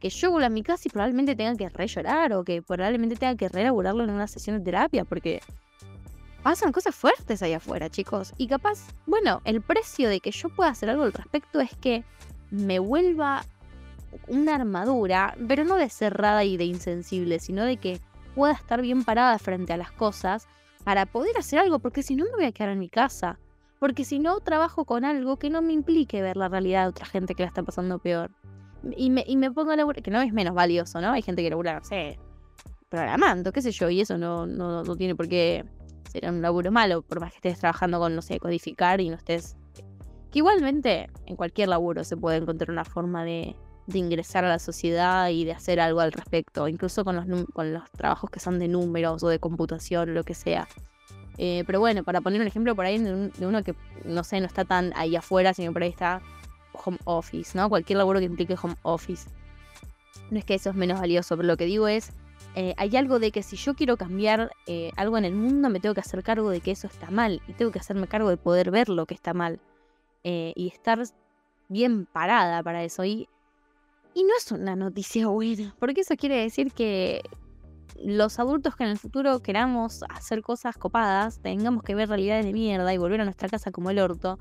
Que 0.00 0.10
yo 0.10 0.30
vuelva 0.30 0.46
a 0.46 0.50
mi 0.50 0.62
casa 0.62 0.82
y 0.86 0.90
probablemente 0.90 1.34
tenga 1.34 1.56
que 1.56 1.68
re 1.68 1.86
llorar 1.86 2.32
o 2.32 2.44
que 2.44 2.62
probablemente 2.62 3.16
tenga 3.16 3.36
que 3.36 3.48
re 3.48 3.62
en 3.62 4.10
una 4.10 4.26
sesión 4.26 4.58
de 4.58 4.64
terapia 4.64 5.04
porque 5.04 5.40
pasan 6.42 6.70
cosas 6.70 6.94
fuertes 6.94 7.42
ahí 7.42 7.54
afuera, 7.54 7.90
chicos. 7.90 8.32
Y 8.36 8.46
capaz, 8.46 8.78
bueno, 9.06 9.40
el 9.44 9.62
precio 9.62 10.08
de 10.08 10.20
que 10.20 10.30
yo 10.30 10.48
pueda 10.48 10.70
hacer 10.70 10.90
algo 10.90 11.02
al 11.02 11.12
respecto 11.12 11.60
es 11.60 11.74
que 11.76 12.04
me 12.50 12.78
vuelva 12.78 13.44
una 14.28 14.54
armadura, 14.54 15.36
pero 15.48 15.64
no 15.64 15.76
de 15.76 15.88
cerrada 15.88 16.44
y 16.44 16.56
de 16.56 16.64
insensible, 16.64 17.38
sino 17.38 17.64
de 17.64 17.78
que 17.78 18.00
pueda 18.34 18.52
estar 18.52 18.80
bien 18.80 19.02
parada 19.02 19.38
frente 19.38 19.72
a 19.72 19.76
las 19.76 19.90
cosas 19.90 20.46
para 20.84 21.06
poder 21.06 21.36
hacer 21.36 21.58
algo, 21.58 21.80
porque 21.80 22.02
si 22.02 22.14
no 22.14 22.24
me 22.26 22.30
voy 22.30 22.44
a 22.44 22.52
quedar 22.52 22.70
en 22.70 22.78
mi 22.78 22.88
casa. 22.88 23.38
Porque 23.78 24.04
si 24.04 24.18
no, 24.18 24.40
trabajo 24.40 24.84
con 24.84 25.04
algo 25.04 25.38
que 25.38 25.50
no 25.50 25.60
me 25.62 25.72
implique 25.72 26.22
ver 26.22 26.36
la 26.36 26.48
realidad 26.48 26.84
de 26.84 26.88
otra 26.90 27.06
gente 27.06 27.34
que 27.34 27.42
la 27.42 27.48
está 27.48 27.62
pasando 27.62 27.98
peor. 27.98 28.30
Y 28.96 29.10
me, 29.10 29.24
y 29.26 29.36
me 29.36 29.50
pongo 29.50 29.72
a 29.72 29.76
laburar, 29.76 30.02
que 30.02 30.10
no 30.10 30.20
es 30.20 30.32
menos 30.32 30.54
valioso, 30.54 31.00
¿no? 31.00 31.12
Hay 31.12 31.22
gente 31.22 31.42
que 31.42 31.50
labura, 31.50 31.78
no 31.78 31.84
sé, 31.84 32.18
programando, 32.88 33.52
qué 33.52 33.62
sé 33.62 33.72
yo, 33.72 33.88
y 33.90 34.00
eso 34.00 34.18
no, 34.18 34.46
no, 34.46 34.84
no 34.84 34.96
tiene 34.96 35.14
por 35.14 35.28
qué 35.28 35.64
ser 36.10 36.28
un 36.30 36.42
laburo 36.42 36.70
malo, 36.70 37.02
por 37.02 37.20
más 37.20 37.30
que 37.32 37.36
estés 37.36 37.58
trabajando 37.58 37.98
con, 37.98 38.14
no 38.14 38.22
sé, 38.22 38.38
codificar 38.38 39.00
y 39.00 39.08
no 39.08 39.16
estés... 39.16 39.56
Que 40.30 40.40
igualmente 40.40 41.08
en 41.26 41.36
cualquier 41.36 41.68
laburo 41.68 42.04
se 42.04 42.16
puede 42.16 42.38
encontrar 42.38 42.70
una 42.70 42.84
forma 42.84 43.24
de, 43.24 43.56
de 43.86 43.98
ingresar 43.98 44.44
a 44.44 44.48
la 44.48 44.58
sociedad 44.58 45.28
y 45.28 45.44
de 45.44 45.52
hacer 45.52 45.80
algo 45.80 46.00
al 46.00 46.12
respecto, 46.12 46.68
incluso 46.68 47.04
con 47.04 47.16
los, 47.16 47.46
con 47.52 47.72
los 47.72 47.90
trabajos 47.92 48.30
que 48.30 48.40
son 48.40 48.58
de 48.58 48.68
números 48.68 49.22
o 49.22 49.28
de 49.28 49.38
computación 49.38 50.10
o 50.10 50.12
lo 50.12 50.24
que 50.24 50.34
sea. 50.34 50.66
Eh, 51.38 51.64
pero 51.66 51.80
bueno, 51.80 52.02
para 52.02 52.20
poner 52.20 52.40
un 52.40 52.46
ejemplo 52.46 52.74
por 52.74 52.86
ahí 52.86 52.98
de, 52.98 53.30
uno 53.46 53.62
que, 53.62 53.74
no 54.04 54.24
sé, 54.24 54.40
no 54.40 54.46
está 54.46 54.64
tan 54.64 54.92
ahí 54.96 55.16
afuera, 55.16 55.54
sino 55.54 55.72
por 55.72 55.82
ahí 55.82 55.90
está 55.90 56.20
home 56.84 56.98
office, 57.04 57.56
¿no? 57.56 57.68
Cualquier 57.68 57.98
laburo 57.98 58.18
que 58.18 58.26
implique 58.26 58.56
home 58.60 58.76
office. 58.82 59.28
No 60.30 60.38
es 60.38 60.44
que 60.44 60.54
eso 60.54 60.70
es 60.70 60.76
menos 60.76 61.00
valioso, 61.00 61.36
pero 61.36 61.46
lo 61.46 61.56
que 61.56 61.66
digo 61.66 61.88
es, 61.88 62.10
eh, 62.54 62.74
hay 62.76 62.96
algo 62.96 63.18
de 63.18 63.30
que 63.30 63.42
si 63.42 63.56
yo 63.56 63.74
quiero 63.74 63.96
cambiar 63.96 64.50
eh, 64.66 64.90
algo 64.96 65.18
en 65.18 65.24
el 65.24 65.34
mundo, 65.34 65.68
me 65.68 65.80
tengo 65.80 65.94
que 65.94 66.00
hacer 66.00 66.22
cargo 66.22 66.50
de 66.50 66.60
que 66.60 66.72
eso 66.72 66.86
está 66.86 67.10
mal 67.10 67.42
y 67.48 67.52
tengo 67.52 67.70
que 67.70 67.78
hacerme 67.78 68.08
cargo 68.08 68.28
de 68.28 68.36
poder 68.36 68.70
ver 68.70 68.88
lo 68.88 69.06
que 69.06 69.14
está 69.14 69.34
mal 69.34 69.60
y 70.28 70.66
estar 70.66 71.00
bien 71.68 72.04
parada 72.04 72.60
para 72.60 72.82
eso. 72.82 73.04
Y 73.04 73.28
y 74.16 74.24
no 74.24 74.30
es 74.38 74.50
una 74.50 74.74
noticia 74.76 75.26
buena, 75.26 75.76
porque 75.78 76.00
eso 76.00 76.16
quiere 76.16 76.36
decir 76.36 76.72
que 76.72 77.20
los 78.02 78.38
adultos 78.38 78.74
que 78.74 78.84
en 78.84 78.88
el 78.88 78.98
futuro 78.98 79.42
queramos 79.42 80.04
hacer 80.08 80.40
cosas 80.40 80.78
copadas, 80.78 81.40
tengamos 81.40 81.82
que 81.82 81.94
ver 81.94 82.08
realidades 82.08 82.46
de 82.46 82.54
mierda 82.54 82.94
y 82.94 82.96
volver 82.96 83.20
a 83.20 83.24
nuestra 83.24 83.50
casa 83.50 83.72
como 83.72 83.90
el 83.90 83.98
orto. 83.98 84.38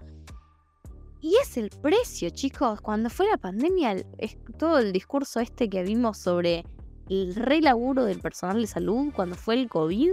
Y 1.26 1.36
es 1.42 1.58
el 1.58 1.72
precio, 1.72 2.30
chicos. 2.30 2.82
Cuando 2.82 3.10
fue 3.10 3.28
la 3.28 3.38
pandemia, 3.38 3.96
es 4.20 4.38
todo 4.60 4.78
el 4.78 4.94
discurso 4.94 5.40
este 5.40 5.68
que 5.72 5.82
vimos 5.82 6.20
sobre 6.20 6.64
el 7.10 7.34
relaburo 7.34 8.06
del 8.06 8.20
personal 8.20 8.62
de 8.62 8.68
salud 8.68 9.12
cuando 9.16 9.36
fue 9.36 9.56
el 9.56 9.68
COVID. 9.68 10.12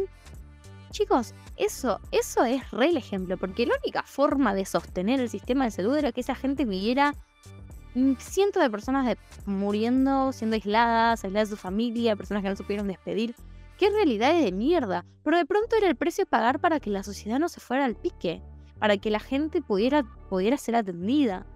Chicos, 0.90 1.34
eso, 1.58 2.00
eso 2.12 2.44
es 2.44 2.70
re 2.70 2.88
el 2.88 2.96
ejemplo, 2.96 3.36
porque 3.36 3.66
la 3.66 3.74
única 3.82 4.04
forma 4.04 4.54
de 4.54 4.64
sostener 4.64 5.20
el 5.20 5.28
sistema 5.28 5.66
de 5.66 5.72
salud 5.72 5.96
era 5.98 6.12
que 6.12 6.22
esa 6.22 6.34
gente 6.34 6.64
viviera 6.64 7.14
Mm, 7.94 8.14
cientos 8.18 8.62
de 8.62 8.70
personas 8.70 9.16
muriendo, 9.44 10.32
siendo 10.32 10.54
aisladas, 10.54 11.24
aisladas 11.24 11.50
de 11.50 11.56
su 11.56 11.60
familia, 11.60 12.16
personas 12.16 12.42
que 12.42 12.48
no 12.48 12.56
supieron 12.56 12.88
despedir. 12.88 13.34
Qué 13.76 13.90
realidades 13.90 14.44
de 14.44 14.52
mierda. 14.52 15.04
Pero 15.22 15.36
de 15.36 15.44
pronto 15.44 15.76
era 15.76 15.88
el 15.88 15.96
precio 15.96 16.24
a 16.24 16.26
pagar 16.26 16.60
para 16.60 16.80
que 16.80 16.90
la 16.90 17.02
sociedad 17.02 17.38
no 17.38 17.48
se 17.48 17.60
fuera 17.60 17.84
al 17.84 17.96
pique, 17.96 18.42
para 18.82 18.96
que 18.96 19.12
la 19.12 19.20
gente 19.20 19.62
pudiera, 19.62 20.02
pudiera 20.28 20.56
ser 20.56 20.74
atendida. 20.74 21.46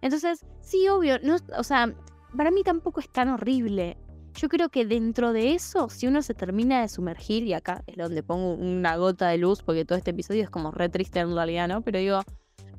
Entonces, 0.00 0.46
sí, 0.62 0.88
obvio, 0.88 1.18
no, 1.22 1.36
o 1.58 1.62
sea, 1.62 1.94
para 2.34 2.50
mí 2.50 2.62
tampoco 2.62 3.00
es 3.00 3.10
tan 3.10 3.28
horrible 3.28 3.98
Yo 4.32 4.48
creo 4.48 4.70
que 4.70 4.86
dentro 4.86 5.34
de 5.34 5.52
eso, 5.52 5.90
si 5.90 6.06
uno 6.06 6.22
se 6.22 6.32
termina 6.32 6.80
de 6.80 6.88
sumergir, 6.88 7.42
y 7.44 7.52
acá 7.52 7.84
es 7.86 7.98
donde 7.98 8.22
pongo 8.22 8.54
una 8.54 8.96
gota 8.96 9.28
de 9.28 9.36
luz, 9.36 9.62
porque 9.62 9.84
todo 9.84 9.98
este 9.98 10.12
episodio 10.12 10.42
es 10.42 10.48
como 10.48 10.70
re 10.70 10.88
triste 10.88 11.20
en 11.20 11.34
realidad, 11.34 11.68
¿no? 11.68 11.82
Pero 11.82 11.98
digo, 11.98 12.22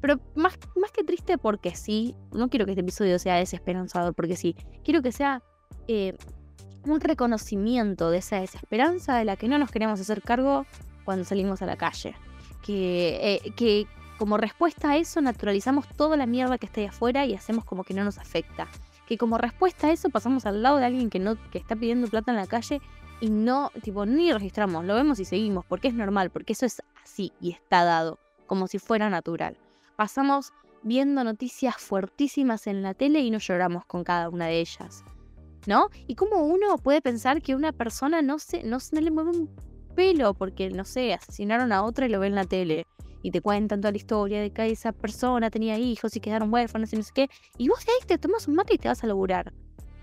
pero 0.02 0.20
más, 0.34 0.58
más 0.78 0.92
que 0.92 1.04
triste 1.04 1.38
porque 1.38 1.76
sí, 1.76 2.16
no 2.32 2.50
quiero 2.50 2.66
que 2.66 2.72
este 2.72 2.82
episodio 2.82 3.20
sea 3.20 3.36
desesperanzador 3.36 4.16
porque 4.16 4.36
sí, 4.36 4.56
quiero 4.84 5.04
que 5.04 5.12
sea 5.12 5.44
eh, 5.88 6.18
un 6.88 7.02
reconocimiento 7.02 8.10
de 8.10 8.18
esa 8.18 8.40
desesperanza 8.40 9.16
de 9.18 9.26
la 9.26 9.36
que 9.36 9.48
no 9.48 9.60
nos 9.60 9.70
queremos 9.70 10.00
hacer 10.00 10.24
cargo 10.24 10.66
cuando 11.06 11.24
salimos 11.24 11.62
a 11.62 11.68
la 11.68 11.76
calle. 11.76 12.16
Que, 12.62 13.42
eh, 13.44 13.52
que 13.56 13.88
como 14.18 14.38
respuesta 14.38 14.92
a 14.92 14.98
eso 14.98 15.20
naturalizamos 15.22 15.88
toda 15.96 16.16
la 16.16 16.28
mierda 16.28 16.58
que 16.58 16.68
está 16.68 16.82
ahí 16.82 16.88
afuera 16.88 17.26
y 17.26 17.34
hacemos 17.34 17.66
como 17.66 17.84
que 17.84 17.94
no 17.94 18.04
nos 18.04 18.18
afecta. 18.20 18.68
Que 19.08 19.18
como 19.18 19.38
respuesta 19.38 19.88
a 19.88 19.92
eso 19.92 20.10
pasamos 20.10 20.46
al 20.46 20.62
lado 20.62 20.78
de 20.78 20.86
alguien 20.86 21.10
que, 21.10 21.20
no, 21.20 21.38
que 21.50 21.58
está 21.58 21.76
pidiendo 21.76 22.08
plata 22.08 22.32
en 22.32 22.38
la 22.38 22.48
calle 22.48 22.82
y 23.20 23.30
no, 23.30 23.72
tipo, 23.84 24.06
ni 24.06 24.34
registramos, 24.34 24.84
lo 24.84 24.96
vemos 24.96 25.20
y 25.20 25.26
seguimos, 25.26 25.64
porque 25.66 25.88
es 25.88 25.94
normal, 25.94 26.32
porque 26.32 26.54
eso 26.54 26.66
es 26.66 26.82
así 27.04 27.32
y 27.40 27.52
está 27.52 27.84
dado, 27.84 28.20
como 28.48 28.68
si 28.68 28.80
fuera 28.80 29.10
natural. 29.10 29.58
Pasamos 29.96 30.54
viendo 30.84 31.24
noticias 31.24 31.76
fuertísimas 31.78 32.66
en 32.68 32.82
la 32.82 32.96
tele 32.96 33.20
y 33.22 33.30
no 33.30 33.38
lloramos 33.38 33.86
con 33.86 34.04
cada 34.04 34.30
una 34.30 34.48
de 34.48 34.60
ellas. 34.60 35.04
¿No? 35.68 35.90
Y 36.08 36.16
cómo 36.16 36.44
uno 36.44 36.76
puede 36.80 37.02
pensar 37.02 37.44
que 37.44 37.54
una 37.54 37.72
persona 37.72 38.24
no, 38.24 38.40
se, 38.40 38.64
no, 38.64 38.80
le 38.92 39.12
mueve 39.12 39.30
un 39.30 39.56
pelo 39.94 40.34
porque, 40.34 40.70
no 40.70 40.86
sé, 40.86 41.14
asesinaron 41.14 41.72
a 41.72 41.84
otra 41.84 42.06
y 42.06 42.10
lo 42.10 42.20
ve 42.20 42.28
en 42.28 42.36
la 42.36 42.46
tele. 42.46 42.86
Y 43.24 43.32
te 43.32 43.42
cuentan 43.42 43.82
toda 43.82 43.92
la 43.92 43.98
historia 43.98 44.42
de 44.42 44.52
que 44.52 44.66
esa 44.68 44.92
persona 44.92 45.52
tenía 45.52 45.78
hijos 45.78 46.16
y 46.16 46.20
quedaron 46.20 46.52
huérfanos 46.52 46.92
y 46.94 46.98
no 46.98 47.04
sé 47.04 47.12
qué. 47.14 47.30
Y 47.58 47.70
vos 47.70 47.80
ahí 47.82 48.08
te 48.08 48.18
tomas 48.18 48.48
un 48.48 48.56
mate 48.56 48.74
y 48.74 48.78
te 48.78 48.88
vas 48.88 49.04
a 49.04 49.08
laburar. 49.08 49.54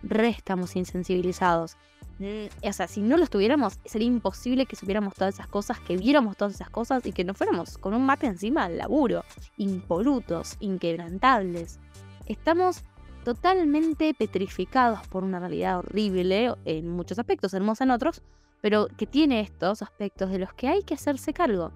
Re 0.03 0.29
estamos 0.29 0.77
insensibilizados. 0.77 1.77
Mm, 2.19 2.69
o 2.69 2.73
sea, 2.73 2.89
si 2.89 3.01
no 3.01 3.17
lo 3.17 3.25
estuviéramos, 3.25 3.79
sería 3.85 4.09
imposible 4.09 4.67
que 4.67 4.77
supiéramos 4.77 5.15
todas 5.15 5.35
esas 5.35 5.47
cosas, 5.47 5.81
que 5.81 5.97
viéramos 5.97 6.37
todas 6.37 6.55
esas 6.55 6.71
cosas 6.71 7.07
y 7.07 7.13
que 7.13 7.25
no 7.25 7.35
fuéramos 7.35 7.79
con 7.79 7.95
un 7.95 8.05
mate 8.05 8.27
encima 8.27 8.65
al 8.65 8.79
laburo, 8.79 9.25
impolutos, 9.57 10.57
inquebrantables. 10.61 11.79
Estamos 12.27 12.83
totalmente 13.25 14.15
petrificados 14.15 15.07
por 15.09 15.23
una 15.23 15.39
realidad 15.39 15.79
horrible 15.79 16.55
en 16.65 16.89
muchos 16.89 17.19
aspectos, 17.19 17.55
hermosa 17.55 17.85
en 17.85 17.91
otros, 17.91 18.23
pero 18.61 18.89
que 18.97 19.07
tiene 19.07 19.41
estos 19.41 19.83
aspectos 19.83 20.31
de 20.31 20.39
los 20.39 20.53
que 20.55 20.69
hay 20.69 20.83
que 20.83 20.95
hacerse 20.95 21.33
cargo. 21.33 21.73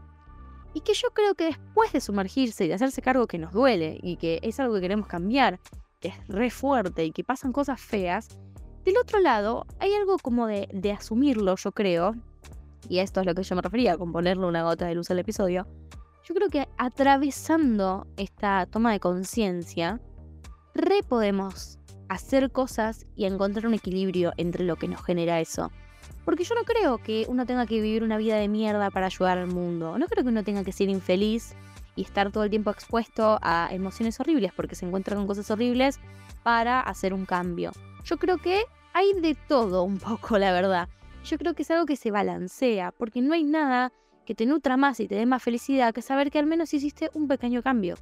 Y 0.74 0.80
que 0.80 0.94
yo 0.94 1.08
creo 1.12 1.34
que 1.34 1.44
después 1.44 1.92
de 1.92 2.00
sumergirse 2.00 2.64
y 2.64 2.68
de 2.68 2.74
hacerse 2.74 3.02
cargo 3.02 3.26
que 3.26 3.38
nos 3.38 3.52
duele 3.52 3.98
y 4.02 4.16
que 4.16 4.40
es 4.42 4.58
algo 4.58 4.74
que 4.74 4.80
queremos 4.80 5.06
cambiar, 5.06 5.60
que 6.00 6.08
es 6.08 6.28
re 6.28 6.50
fuerte 6.50 7.04
y 7.04 7.12
que 7.12 7.24
pasan 7.24 7.52
cosas 7.52 7.80
feas, 7.80 8.28
del 8.84 8.98
otro 8.98 9.20
lado, 9.20 9.66
hay 9.78 9.94
algo 9.94 10.16
como 10.18 10.46
de, 10.46 10.96
asumirlo, 10.96 11.54
yo 11.56 11.70
creo, 11.72 12.14
y 12.88 12.98
esto 12.98 13.20
es 13.20 13.26
lo 13.26 13.34
que 13.34 13.44
yo 13.44 13.54
me 13.54 13.62
refería 13.62 13.96
con 13.96 14.12
ponerle 14.12 14.44
una 14.44 14.64
gota 14.64 14.86
de 14.86 14.94
luz 14.96 15.10
al 15.10 15.20
episodio, 15.20 15.68
yo 16.24 16.34
creo 16.34 16.48
que 16.48 16.68
atravesando 16.78 18.06
esta 18.16 18.66
toma 18.66 18.92
de 18.92 18.98
conciencia, 18.98 20.00
re 20.74 21.02
podemos 21.02 21.78
hacer 22.08 22.50
cosas 22.50 23.06
y 23.14 23.26
encontrar 23.26 23.66
un 23.66 23.74
equilibrio 23.74 24.32
entre 24.36 24.64
lo 24.64 24.76
que 24.76 24.88
nos 24.88 25.04
genera 25.04 25.40
eso. 25.40 25.70
Porque 26.24 26.44
yo 26.44 26.54
no 26.54 26.62
creo 26.64 26.98
que 26.98 27.26
uno 27.28 27.46
tenga 27.46 27.66
que 27.66 27.80
vivir 27.80 28.02
una 28.02 28.16
vida 28.16 28.36
de 28.36 28.48
mierda 28.48 28.90
para 28.90 29.06
ayudar 29.06 29.38
al 29.38 29.48
mundo. 29.48 29.98
No 29.98 30.06
creo 30.06 30.22
que 30.22 30.30
uno 30.30 30.44
tenga 30.44 30.62
que 30.64 30.72
ser 30.72 30.88
infeliz 30.88 31.54
y 31.96 32.02
estar 32.02 32.30
todo 32.30 32.44
el 32.44 32.50
tiempo 32.50 32.70
expuesto 32.70 33.38
a 33.42 33.68
emociones 33.72 34.18
horribles 34.20 34.52
porque 34.54 34.74
se 34.74 34.86
encuentra 34.86 35.16
con 35.16 35.26
cosas 35.26 35.50
horribles 35.50 35.98
para 36.42 36.80
hacer 36.80 37.12
un 37.12 37.26
cambio. 37.26 37.72
Yo 38.04 38.18
creo 38.18 38.38
que 38.38 38.64
hay 38.92 39.12
de 39.14 39.34
todo 39.34 39.82
un 39.82 39.98
poco, 39.98 40.38
la 40.38 40.52
verdad. 40.52 40.88
Yo 41.24 41.38
creo 41.38 41.54
que 41.54 41.62
es 41.62 41.70
algo 41.70 41.86
que 41.86 41.96
se 41.96 42.10
balancea, 42.10 42.92
porque 42.92 43.20
no 43.20 43.32
hay 43.32 43.44
nada 43.44 43.92
que 44.24 44.34
te 44.34 44.46
nutra 44.46 44.76
más 44.76 45.00
y 45.00 45.08
te 45.08 45.14
dé 45.14 45.26
más 45.26 45.42
felicidad 45.42 45.94
que 45.94 46.02
saber 46.02 46.30
que 46.30 46.38
al 46.38 46.46
menos 46.46 46.72
hiciste 46.74 47.10
un 47.14 47.28
pequeño 47.28 47.62
cambio. 47.62 47.96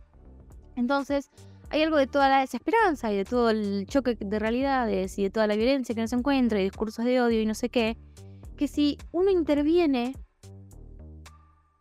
Entonces, 0.76 1.30
hay 1.70 1.82
algo 1.82 1.96
de 1.96 2.06
toda 2.06 2.28
la 2.28 2.40
desesperanza 2.40 3.12
y 3.12 3.16
de 3.16 3.24
todo 3.24 3.50
el 3.50 3.86
choque 3.86 4.16
de 4.18 4.38
realidades 4.38 5.18
y 5.18 5.22
de 5.22 5.30
toda 5.30 5.46
la 5.46 5.56
violencia 5.56 5.94
que 5.94 6.00
nos 6.00 6.12
encuentra 6.12 6.60
y 6.60 6.64
discursos 6.64 7.04
de 7.04 7.20
odio 7.20 7.40
y 7.40 7.46
no 7.46 7.54
sé 7.54 7.68
qué, 7.68 7.96
que 8.56 8.68
si 8.68 8.98
uno 9.12 9.30
interviene, 9.30 10.14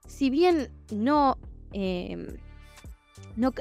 si 0.07 0.29
bien 0.29 0.71
no 0.91 1.37
eh, 1.73 2.39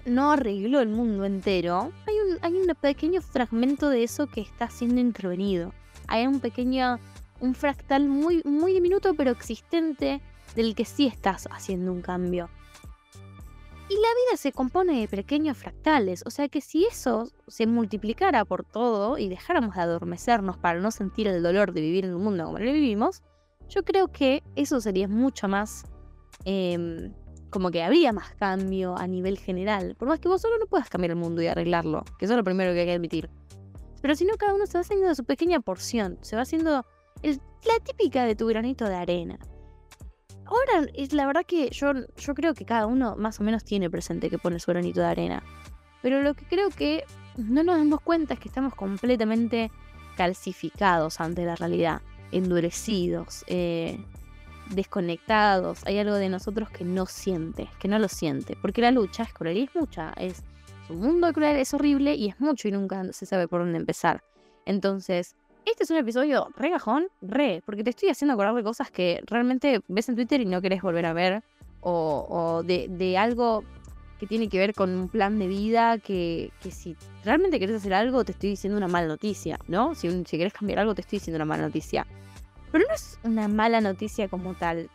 no, 0.07 0.33
arregló 0.33 0.81
el 0.81 0.89
mundo 0.89 1.25
entero, 1.25 1.93
hay 2.07 2.15
un, 2.19 2.39
hay 2.43 2.53
un 2.55 2.75
pequeño 2.75 3.23
fragmento 3.23 3.89
de 3.91 4.03
eso 4.03 4.27
que 4.27 4.41
está 4.41 4.69
siendo 4.69 5.01
intervenido. 5.01 5.73
Hay 6.09 6.27
un 6.27 6.41
pequeño, 6.41 6.99
un 7.41 7.55
fractal 7.55 8.09
muy, 8.09 8.43
muy 8.45 8.73
diminuto 8.73 9.15
pero 9.15 9.31
existente 9.31 10.21
del 10.57 10.75
que 10.75 10.85
sí 10.85 11.07
estás 11.07 11.49
haciendo 11.53 11.93
un 11.93 12.03
cambio. 12.03 12.51
Y 13.91 13.95
la 13.95 14.01
vida 14.01 14.37
se 14.37 14.53
compone 14.53 15.01
de 15.01 15.09
pequeños 15.09 15.57
fractales, 15.57 16.23
o 16.27 16.31
sea 16.31 16.49
que 16.49 16.61
si 16.61 16.85
eso 16.85 17.31
se 17.47 17.67
multiplicara 17.67 18.45
por 18.45 18.65
todo 18.65 19.17
y 19.17 19.29
dejáramos 19.29 19.75
de 19.75 19.81
adormecernos 19.81 20.59
para 20.59 20.79
no 20.79 20.91
sentir 20.91 21.27
el 21.27 21.43
dolor 21.43 21.73
de 21.73 21.81
vivir 21.81 22.05
en 22.05 22.15
un 22.15 22.23
mundo 22.23 22.45
como 22.45 22.59
lo 22.59 22.73
vivimos, 22.73 23.23
yo 23.69 23.85
creo 23.85 24.09
que 24.09 24.43
eso 24.57 24.81
sería 24.83 25.09
mucho 25.09 25.49
más 25.49 25.85
em, 26.45 27.15
como 27.51 27.71
que 27.71 27.83
habría 27.83 28.13
más 28.13 28.35
cambio 28.35 28.95
a 28.97 29.07
nivel 29.07 29.39
general. 29.39 29.95
Por 29.99 30.09
más 30.09 30.21
que 30.21 30.29
vos 30.29 30.43
solo 30.43 30.59
no 30.59 30.67
puedas 30.67 30.91
cambiar 30.91 31.13
el 31.13 31.17
mundo 31.17 31.41
y 31.41 31.47
arreglarlo, 31.47 32.05
que 32.19 32.27
eso 32.27 32.35
es 32.35 32.39
lo 32.39 32.45
primero 32.45 32.75
que 32.75 32.81
hay 32.81 32.87
que 32.87 32.95
admitir. 32.95 33.31
Pero 34.03 34.15
si 34.15 34.27
no, 34.27 34.37
cada 34.37 34.55
uno 34.55 34.67
se 34.67 34.75
va 34.75 34.83
haciendo 34.83 35.15
su 35.15 35.25
pequeña 35.25 35.61
porción, 35.61 36.19
se 36.21 36.37
va 36.37 36.43
haciendo 36.43 36.85
la 37.23 37.81
típica 37.83 38.25
de 38.25 38.37
tu 38.37 38.47
granito 38.47 38.85
de 38.85 38.95
arena. 38.95 39.39
Ahora, 40.49 40.89
es 40.95 41.13
la 41.13 41.27
verdad 41.27 41.45
que 41.47 41.69
yo, 41.71 41.93
yo 42.17 42.35
creo 42.35 42.55
que 42.55 42.65
cada 42.65 42.87
uno 42.87 43.17
más 43.17 43.39
o 43.39 43.45
menos 43.45 43.65
tiene 43.65 43.91
presente 43.91 44.31
que 44.31 44.39
pone 44.39 44.59
su 44.59 44.71
granito 44.71 45.01
de 45.01 45.07
arena. 45.07 45.43
Pero 46.01 46.23
lo 46.23 46.35
que 46.35 46.47
creo 46.47 46.71
que 46.71 47.05
no 47.37 47.63
nos 47.63 47.77
damos 47.77 48.01
cuenta 48.01 48.35
es 48.35 48.41
que 48.41 48.49
estamos 48.49 48.75
completamente 48.75 49.71
calcificados 50.17 51.21
ante 51.21 51.45
la 51.45 51.55
realidad, 51.55 52.01
endurecidos, 52.33 53.45
eh, 53.47 54.03
desconectados, 54.71 55.85
hay 55.87 55.99
algo 55.99 56.15
de 56.15 56.29
nosotros 56.31 56.71
que 56.71 56.85
no 56.85 57.05
siente, 57.07 57.69
que 57.79 57.89
no 57.89 57.99
lo 57.99 58.09
siente, 58.09 58.57
porque 58.61 58.81
la 58.81 58.91
lucha 58.91 59.25
es 59.25 59.33
cruel 59.33 59.59
y 59.59 59.63
es 59.65 59.75
mucha, 59.75 60.13
es, 60.17 60.43
un 60.89 61.01
mundo 61.01 61.31
cruel, 61.33 61.57
es 61.57 61.75
horrible 61.75 62.15
y 62.15 62.29
es 62.29 62.41
mucho 62.41 62.69
y 62.69 62.73
nunca 62.73 63.13
se 63.13 63.27
sabe 63.27 63.49
por 63.49 63.61
dónde 63.61 63.79
empezar. 63.79 64.25
Entonces, 64.65 65.37
este 65.65 65.85
es 65.85 65.91
un 65.91 65.97
episodio 65.99 66.49
re 66.57 66.71
gajón, 66.71 67.09
re, 67.21 67.63
porque 67.65 67.85
te 67.85 67.91
estoy 67.91 68.09
haciendo 68.09 68.35
acordar 68.35 68.55
de 68.55 68.63
cosas 68.63 68.91
que 68.91 69.23
realmente 69.27 69.81
ves 69.89 70.09
en 70.09 70.17
Twitter 70.17 70.41
y 70.41 70.45
no 70.45 70.61
querés 70.63 70.83
volver 70.83 71.07
a 71.07 71.13
ver, 71.13 71.43
o, 71.81 72.63
de, 72.65 73.19
algo 73.19 73.65
que 74.19 74.27
tiene 74.27 74.49
que 74.49 74.59
ver 74.59 74.75
con 74.75 74.91
un 74.91 75.09
plan 75.09 75.39
de 75.39 75.47
vida 75.47 75.99
que, 75.99 76.51
si 76.71 76.97
realmente 77.25 77.61
querés 77.61 77.77
hacer 77.77 77.95
algo 77.95 78.25
te 78.25 78.33
estoy 78.33 78.51
diciendo 78.51 78.77
una 78.77 78.89
mala 78.89 79.07
noticia, 79.07 79.59
¿no? 79.69 79.95
Si, 79.95 80.09
si 80.25 80.39
querés 80.39 80.53
cambiar 80.53 80.81
algo 80.81 80.95
te 80.95 81.03
estoy 81.03 81.19
diciendo 81.19 81.37
una 81.37 81.45
mala 81.45 81.63
noticia. 81.65 82.07
Pero 82.73 82.85
no 82.87 82.95
es 82.95 83.19
una 83.23 83.49
mala 83.49 83.81
noticia 83.81 84.29
como 84.29 84.55
tal, 84.55 84.91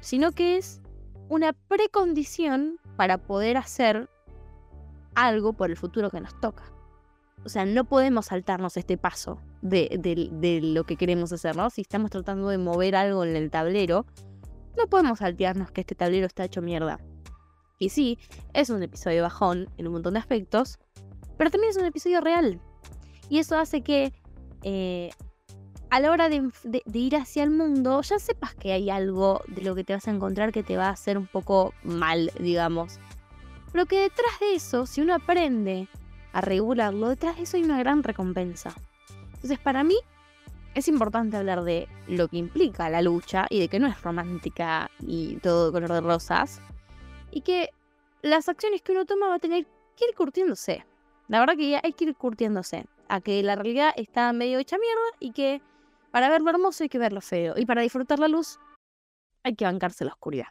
sino 0.00 0.32
que 0.32 0.56
es 0.56 0.80
una 1.28 1.52
precondición 1.52 2.78
para 2.96 3.18
poder 3.18 3.56
hacer 3.56 4.08
algo 5.14 5.52
por 5.52 5.70
el 5.70 5.76
futuro 5.76 6.10
que 6.10 6.20
nos 6.20 6.38
toca. 6.40 6.64
O 7.44 7.48
sea, 7.48 7.64
no 7.64 7.84
podemos 7.84 8.26
saltarnos 8.26 8.76
este 8.76 8.96
paso 8.96 9.40
de, 9.62 10.60
lo 10.62 10.84
que 10.84 10.96
queremos 10.96 11.32
hacer, 11.32 11.56
¿no? 11.56 11.70
Si 11.70 11.82
estamos 11.82 12.10
tratando 12.10 12.48
de 12.48 12.58
mover 12.58 12.96
algo 12.96 13.24
en 13.24 13.36
el 13.36 13.50
tablero, 13.50 14.06
no 14.76 14.86
podemos 14.86 15.18
saltearnos 15.18 15.70
que 15.70 15.82
este 15.82 15.94
tablero 15.94 16.26
está 16.26 16.44
hecho 16.44 16.62
mierda. 16.62 17.00
Y 17.78 17.88
sí, 17.88 18.18
es 18.52 18.70
un 18.70 18.82
episodio 18.82 19.22
bajón 19.22 19.68
en 19.78 19.86
un 19.86 19.94
montón 19.94 20.14
de 20.14 20.20
aspectos, 20.20 20.78
pero 21.36 21.50
también 21.50 21.70
es 21.70 21.76
un 21.76 21.86
episodio 21.86 22.20
real. 22.20 22.60
Y 23.28 23.38
eso 23.38 23.58
hace 23.58 23.82
que 23.82 24.12
eh, 24.62 25.10
a 25.90 26.00
la 26.00 26.10
hora 26.10 26.28
de, 26.28 26.50
ir 26.92 27.16
hacia 27.16 27.42
el 27.42 27.50
mundo, 27.50 28.00
ya 28.02 28.18
sepas 28.18 28.54
que 28.54 28.72
hay 28.72 28.90
algo 28.90 29.42
de 29.48 29.62
lo 29.62 29.74
que 29.74 29.84
te 29.84 29.92
vas 29.92 30.06
a 30.06 30.12
encontrar 30.12 30.52
que 30.52 30.62
te 30.62 30.76
va 30.76 30.86
a 30.86 30.90
hacer 30.90 31.18
un 31.18 31.26
poco 31.26 31.74
mal, 31.82 32.30
digamos. 32.38 33.00
Pero 33.72 33.86
que 33.86 34.00
detrás 34.00 34.38
de 34.40 34.54
eso, 34.54 34.86
si 34.86 35.00
uno 35.00 35.14
aprende 35.14 35.88
a 36.32 36.40
regularlo, 36.40 37.08
detrás 37.08 37.36
de 37.36 37.42
eso 37.42 37.56
hay 37.56 37.64
una 37.64 37.78
gran 37.78 38.02
recompensa. 38.02 38.74
Entonces, 39.40 39.58
para 39.58 39.82
mí, 39.82 39.96
es 40.74 40.86
importante 40.86 41.38
hablar 41.38 41.64
de 41.64 41.88
lo 42.06 42.28
que 42.28 42.36
implica 42.36 42.90
la 42.90 43.00
lucha 43.00 43.46
y 43.48 43.58
de 43.58 43.68
que 43.68 43.80
no 43.80 43.86
es 43.86 44.00
romántica 44.02 44.90
y 45.00 45.36
todo 45.36 45.72
color 45.72 45.90
de 45.90 46.00
rosas. 46.02 46.60
Y 47.30 47.40
que 47.40 47.70
las 48.20 48.50
acciones 48.50 48.82
que 48.82 48.92
uno 48.92 49.06
toma 49.06 49.28
va 49.28 49.36
a 49.36 49.38
tener 49.38 49.64
que 49.96 50.04
ir 50.08 50.14
curtiéndose. 50.14 50.84
La 51.28 51.40
verdad 51.40 51.56
que 51.56 51.80
hay 51.82 51.92
que 51.92 52.04
ir 52.04 52.14
curtiéndose. 52.14 52.86
A 53.08 53.20
que 53.20 53.42
la 53.42 53.56
realidad 53.56 53.92
está 53.96 54.32
medio 54.32 54.58
hecha 54.58 54.76
mierda 54.78 55.16
y 55.18 55.32
que 55.32 55.60
para 56.10 56.28
ver 56.28 56.42
lo 56.42 56.50
hermoso 56.50 56.84
hay 56.84 56.88
que 56.88 56.98
ver 56.98 57.12
lo 57.12 57.20
feo. 57.20 57.54
Y 57.56 57.66
para 57.66 57.82
disfrutar 57.82 58.18
la 58.18 58.28
luz 58.28 58.58
hay 59.42 59.54
que 59.54 59.64
bancarse 59.64 60.04
la 60.04 60.12
oscuridad. 60.12 60.48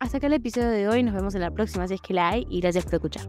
Hasta 0.00 0.16
acá 0.16 0.26
el 0.26 0.32
episodio 0.32 0.70
de 0.70 0.88
hoy. 0.88 1.02
Nos 1.02 1.14
vemos 1.14 1.34
en 1.34 1.42
la 1.42 1.50
próxima 1.50 1.86
si 1.86 1.94
es 1.94 2.00
que 2.00 2.14
la 2.14 2.30
hay. 2.30 2.46
Y 2.48 2.60
gracias 2.60 2.84
por 2.84 2.94
escuchar. 2.94 3.28